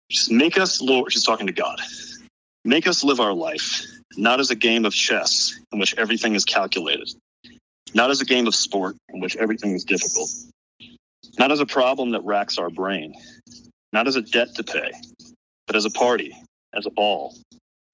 Just 0.09 0.31
make 0.31 0.57
us, 0.57 0.81
Lord. 0.81 1.11
She's 1.11 1.23
talking 1.23 1.47
to 1.47 1.53
God. 1.53 1.79
Make 2.63 2.87
us 2.87 3.03
live 3.03 3.19
our 3.19 3.33
life, 3.33 3.85
not 4.17 4.39
as 4.39 4.49
a 4.49 4.55
game 4.55 4.85
of 4.85 4.93
chess 4.93 5.59
in 5.71 5.79
which 5.79 5.95
everything 5.97 6.33
is 6.33 6.43
calculated, 6.43 7.11
not 7.93 8.09
as 8.09 8.21
a 8.21 8.25
game 8.25 8.47
of 8.47 8.55
sport 8.55 8.95
in 9.09 9.19
which 9.19 9.35
everything 9.35 9.73
is 9.73 9.83
difficult, 9.83 10.29
not 11.37 11.51
as 11.51 11.59
a 11.59 11.65
problem 11.65 12.11
that 12.11 12.23
racks 12.23 12.57
our 12.57 12.71
brain, 12.71 13.13
not 13.93 14.07
as 14.07 14.15
a 14.15 14.21
debt 14.21 14.55
to 14.55 14.63
pay, 14.63 14.91
but 15.67 15.75
as 15.75 15.85
a 15.85 15.91
party, 15.91 16.35
as 16.75 16.85
a 16.85 16.89
ball, 16.89 17.35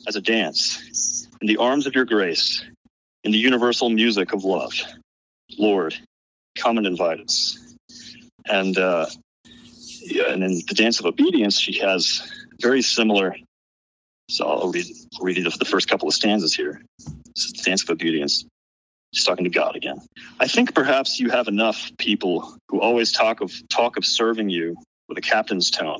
as 0.07 0.15
a 0.15 0.21
dance, 0.21 1.27
in 1.41 1.47
the 1.47 1.57
arms 1.57 1.87
of 1.87 1.95
your 1.95 2.05
grace, 2.05 2.63
in 3.23 3.31
the 3.31 3.37
universal 3.37 3.89
music 3.89 4.33
of 4.33 4.43
love. 4.43 4.73
Lord, 5.57 5.95
come 6.57 6.77
and 6.77 6.87
invite 6.87 7.19
us. 7.19 7.57
And 8.45 8.77
uh, 8.77 9.05
yeah, 10.01 10.31
and 10.31 10.43
in 10.43 10.61
the 10.67 10.73
dance 10.75 10.99
of 10.99 11.05
obedience, 11.05 11.59
she 11.59 11.79
has 11.79 12.21
very 12.59 12.81
similar. 12.81 13.35
So 14.29 14.45
I'll 14.47 14.71
read, 14.71 14.85
I'll 15.15 15.25
read 15.25 15.43
the 15.43 15.65
first 15.65 15.89
couple 15.89 16.07
of 16.07 16.13
stanzas 16.13 16.53
here. 16.53 16.81
Is 17.35 17.53
the 17.53 17.63
dance 17.63 17.83
of 17.83 17.89
obedience. 17.89 18.45
She's 19.13 19.25
talking 19.25 19.43
to 19.43 19.49
God 19.49 19.75
again. 19.75 19.99
I 20.39 20.47
think 20.47 20.73
perhaps 20.73 21.19
you 21.19 21.29
have 21.29 21.47
enough 21.47 21.91
people 21.97 22.57
who 22.69 22.79
always 22.79 23.11
talk 23.11 23.41
of 23.41 23.51
talk 23.69 23.97
of 23.97 24.05
serving 24.05 24.49
you 24.49 24.75
with 25.09 25.17
a 25.17 25.21
captain's 25.21 25.69
tone, 25.69 25.99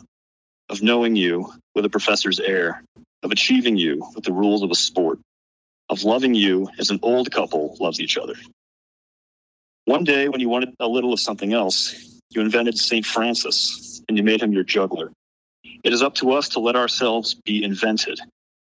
of 0.72 0.82
knowing 0.82 1.16
you 1.16 1.52
with 1.76 1.86
a 1.86 1.90
professor's 1.90 2.40
air, 2.40 2.82
of 3.24 3.32
achieving 3.32 3.78
you 3.78 4.02
with 4.16 4.24
the 4.24 4.32
rules 4.32 4.64
of 4.64 4.72
a 4.72 4.76
sport 4.76 5.20
of 5.90 6.04
loving 6.04 6.34
you 6.34 6.70
as 6.80 6.90
an 6.90 7.00
old 7.04 7.30
couple 7.30 7.76
loves 7.80 8.00
each 8.00 8.18
other. 8.18 8.36
One 9.86 10.06
day, 10.06 10.30
when 10.30 10.40
you 10.40 10.48
wanted 10.48 10.74
a 10.80 10.88
little 10.88 11.12
of 11.12 11.20
something 11.20 11.54
else, 11.54 12.20
you 12.30 12.40
invented 12.40 12.78
St. 12.78 13.06
Francis 13.06 14.02
and 14.08 14.18
you 14.18 14.24
made 14.24 14.42
him 14.42 14.54
your 14.54 14.64
juggler. 14.64 15.12
It 15.84 15.92
is 15.92 16.02
up 16.02 16.16
to 16.16 16.32
us 16.32 16.48
to 16.50 16.60
let 16.60 16.78
ourselves 16.78 17.34
be 17.34 17.64
invented 17.64 18.20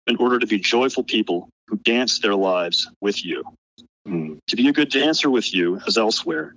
in 0.06 0.16
order 0.16 0.38
to 0.38 0.46
be 0.46 0.58
joyful 0.58 1.02
people 1.02 1.48
who 1.66 1.76
dance 1.78 2.20
their 2.20 2.36
lives 2.36 2.88
with 3.00 3.24
you. 3.24 3.42
Mm. 4.06 4.38
To 4.46 4.56
be 4.56 4.68
a 4.68 4.72
good 4.72 4.90
dancer 4.90 5.28
with 5.28 5.52
you, 5.52 5.80
as 5.86 5.98
elsewhere, 5.98 6.54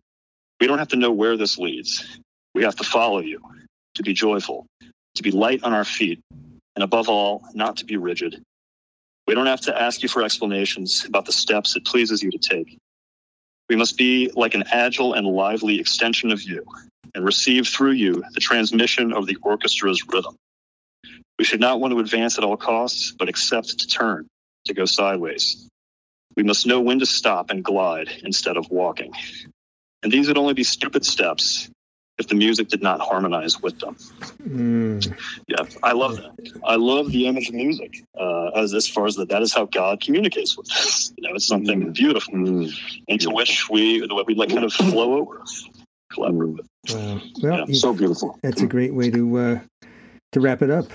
we 0.60 0.68
don't 0.68 0.78
have 0.80 0.90
to 0.90 0.96
know 0.96 1.12
where 1.12 1.38
this 1.38 1.58
leads. 1.58 2.20
We 2.54 2.64
have 2.64 2.76
to 2.76 2.84
follow 2.84 3.20
you, 3.20 3.42
to 3.96 4.04
be 4.04 4.14
joyful, 4.14 4.68
to 5.16 5.24
be 5.24 5.32
light 5.32 5.64
on 5.64 5.74
our 5.74 5.86
feet, 5.86 6.22
and 6.76 6.84
above 6.84 7.10
all, 7.10 7.44
not 7.54 7.78
to 7.78 7.86
be 7.86 7.98
rigid, 7.98 8.42
we 9.28 9.36
don't 9.36 9.46
have 9.46 9.62
to 9.62 9.82
ask 9.82 10.04
you 10.04 10.10
for 10.10 10.24
explanations 10.24 11.06
about 11.06 11.26
the 11.26 11.32
steps 11.32 11.76
it 11.76 11.86
pleases 11.86 12.24
you 12.24 12.32
to 12.32 12.38
take. 12.38 12.78
We 13.70 13.76
must 13.76 13.98
be 13.98 14.32
like 14.36 14.56
an 14.56 14.66
agile 14.72 15.14
and 15.14 15.26
lively 15.26 15.80
extension 15.80 16.32
of 16.32 16.42
you 16.42 16.66
and 17.16 17.24
receive 17.24 17.68
through 17.68 17.92
you 17.92 18.24
the 18.34 18.40
transmission 18.40 19.14
of 19.14 19.28
the 19.28 19.38
orchestra's 19.38 20.04
rhythm. 20.12 20.36
We 21.40 21.46
should 21.46 21.60
not 21.60 21.80
want 21.80 21.94
to 21.94 22.00
advance 22.00 22.38
at 22.38 22.44
all 22.44 22.58
costs, 22.58 23.14
but 23.18 23.30
accept 23.30 23.80
to 23.80 23.88
turn, 23.88 24.28
to 24.66 24.74
go 24.74 24.86
sideways. 24.86 25.68
We 26.36 26.44
must 26.44 26.68
know 26.68 26.82
when 26.82 27.00
to 27.00 27.06
stop 27.06 27.50
and 27.50 27.64
glide 27.64 28.10
instead 28.24 28.58
of 28.58 28.70
walking. 28.70 29.14
And 30.04 30.12
these 30.12 30.28
would 30.28 30.38
only 30.38 30.54
be 30.54 30.64
stupid 30.64 31.06
steps 31.06 31.70
if 32.22 32.28
the 32.28 32.36
music 32.36 32.70
did 32.70 32.82
not 32.82 33.02
harmonize 33.02 33.62
with 33.62 33.78
them. 33.80 33.96
Mm. 34.48 35.14
Yeah, 35.48 35.66
I 35.84 35.92
love 35.92 36.16
that. 36.16 36.32
I 36.64 36.76
love 36.76 37.12
the 37.12 37.28
image 37.28 37.50
of 37.50 37.56
music 37.56 37.92
uh, 38.18 38.52
as 38.62 38.74
as 38.74 38.88
far 38.88 39.06
as 39.08 39.16
that. 39.18 39.28
That 39.30 39.42
is 39.42 39.54
how 39.54 39.66
God 39.66 40.00
communicates 40.00 40.58
with 40.58 40.72
us. 40.72 41.12
You 41.18 41.28
know, 41.28 41.36
it's 41.36 41.48
something 41.48 41.88
mm. 41.88 41.94
beautiful 41.94 42.34
mm. 42.36 42.72
into 43.08 43.30
which 43.30 43.70
we 43.70 44.06
the 44.08 44.16
way 44.16 44.24
we 44.26 44.36
like 44.36 44.50
kind 44.50 44.64
of 44.64 44.72
flow 44.74 45.10
over, 45.20 45.44
collaborate 46.14 46.54
with. 46.58 46.68
Wow. 46.90 47.22
Well, 47.44 47.66
yeah. 47.68 47.76
so 47.76 47.94
beautiful. 47.94 48.40
That's 48.42 48.62
a 48.62 48.68
great 48.68 48.94
way 48.94 49.12
to 49.12 49.38
uh, 49.38 49.60
to 50.32 50.40
wrap 50.40 50.62
it 50.62 50.70
up. 50.70 50.86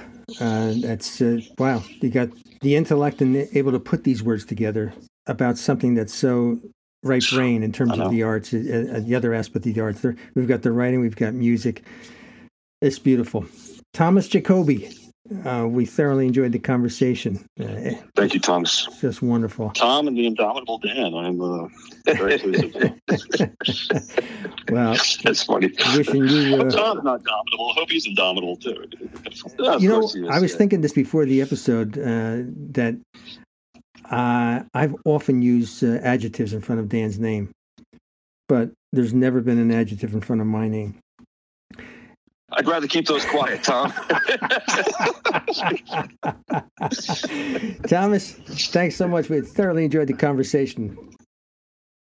Uh, 0.41 0.75
that's 0.77 1.21
uh, 1.21 1.41
wow. 1.59 1.83
You 2.01 2.11
got 2.11 2.31
the 2.63 2.75
intellect 2.75 3.21
and 3.21 3.37
able 3.53 3.73
to 3.73 3.81
put 3.81 4.05
these 4.05 4.23
words 4.23 4.45
together 4.45 4.95
about 5.27 5.59
something 5.59 5.95
that's 5.95 6.15
so 6.15 6.59
right 7.03 7.23
brain 7.33 7.63
in 7.63 7.73
terms 7.73 7.99
of 7.99 8.11
the 8.11 8.23
arts, 8.23 8.53
uh, 8.53 8.57
uh, 8.97 9.01
the 9.01 9.15
other 9.15 9.35
aspect 9.35 9.67
of 9.67 9.75
the 9.75 9.81
arts. 9.81 10.01
There, 10.01 10.17
we've 10.35 10.49
got 10.49 10.63
the 10.63 10.73
writing, 10.73 11.01
we've 11.01 11.17
got 11.17 11.35
music. 11.35 11.85
It's 12.81 12.99
beautiful. 12.99 13.47
Thomas 13.93 14.29
Jacobi, 14.29 14.95
uh, 15.45 15.67
we 15.67 15.85
thoroughly 15.87 16.27
enjoyed 16.27 16.53
the 16.53 16.59
conversation. 16.59 17.45
Uh, 17.59 17.93
Thank 18.15 18.35
you, 18.35 18.41
Thomas. 18.41 18.87
Just 19.01 19.23
wonderful. 19.23 19.71
Tom 19.71 20.07
and 20.09 20.17
the 20.17 20.27
indomitable 20.27 20.79
Dan. 20.79 21.15
I'm 21.15 21.41
uh, 21.41 21.69
very 22.05 22.39
pleased 22.39 22.77
well, 24.71 24.97
that's 25.25 25.43
funny. 25.43 25.73
Wishing 25.97 26.29
you. 26.29 26.57
Uh, 26.57 26.71
Tom's 26.71 27.03
not 27.03 27.21
indomitable. 27.21 27.71
I 27.71 27.75
hope 27.75 27.91
he's 27.91 28.07
indomitable 28.07 28.57
too. 28.57 28.85
you 29.81 29.89
know, 29.89 30.09
I 30.31 30.39
was 30.39 30.53
yeah. 30.53 30.59
thinking 30.59 30.81
this 30.81 30.93
before 30.93 31.25
the 31.25 31.41
episode 31.41 31.99
uh, 31.99 32.43
that 32.73 32.97
uh, 34.11 34.63
I've 34.75 34.95
often 35.05 35.43
used 35.43 35.85
uh, 35.85 35.99
adjectives 36.03 36.53
in 36.53 36.61
front 36.61 36.81
of 36.81 36.89
Dan's 36.89 37.19
name, 37.19 37.51
but 38.49 38.71
there's 38.93 39.15
never 39.15 39.41
been 39.41 39.59
an 39.59 39.71
adjective 39.71 40.15
in 40.15 40.21
front 40.21 40.41
of 40.41 40.47
my 40.47 40.69
name. 40.69 40.99
I'd 42.53 42.67
rather 42.67 42.87
keep 42.87 43.07
those 43.07 43.25
quiet, 43.25 43.65
Tom. 43.65 43.93
Thomas, 47.89 48.33
thanks 48.71 48.97
so 48.97 49.09
much. 49.09 49.29
We 49.29 49.41
thoroughly 49.41 49.85
enjoyed 49.85 50.07
the 50.07 50.15
conversation. 50.15 50.97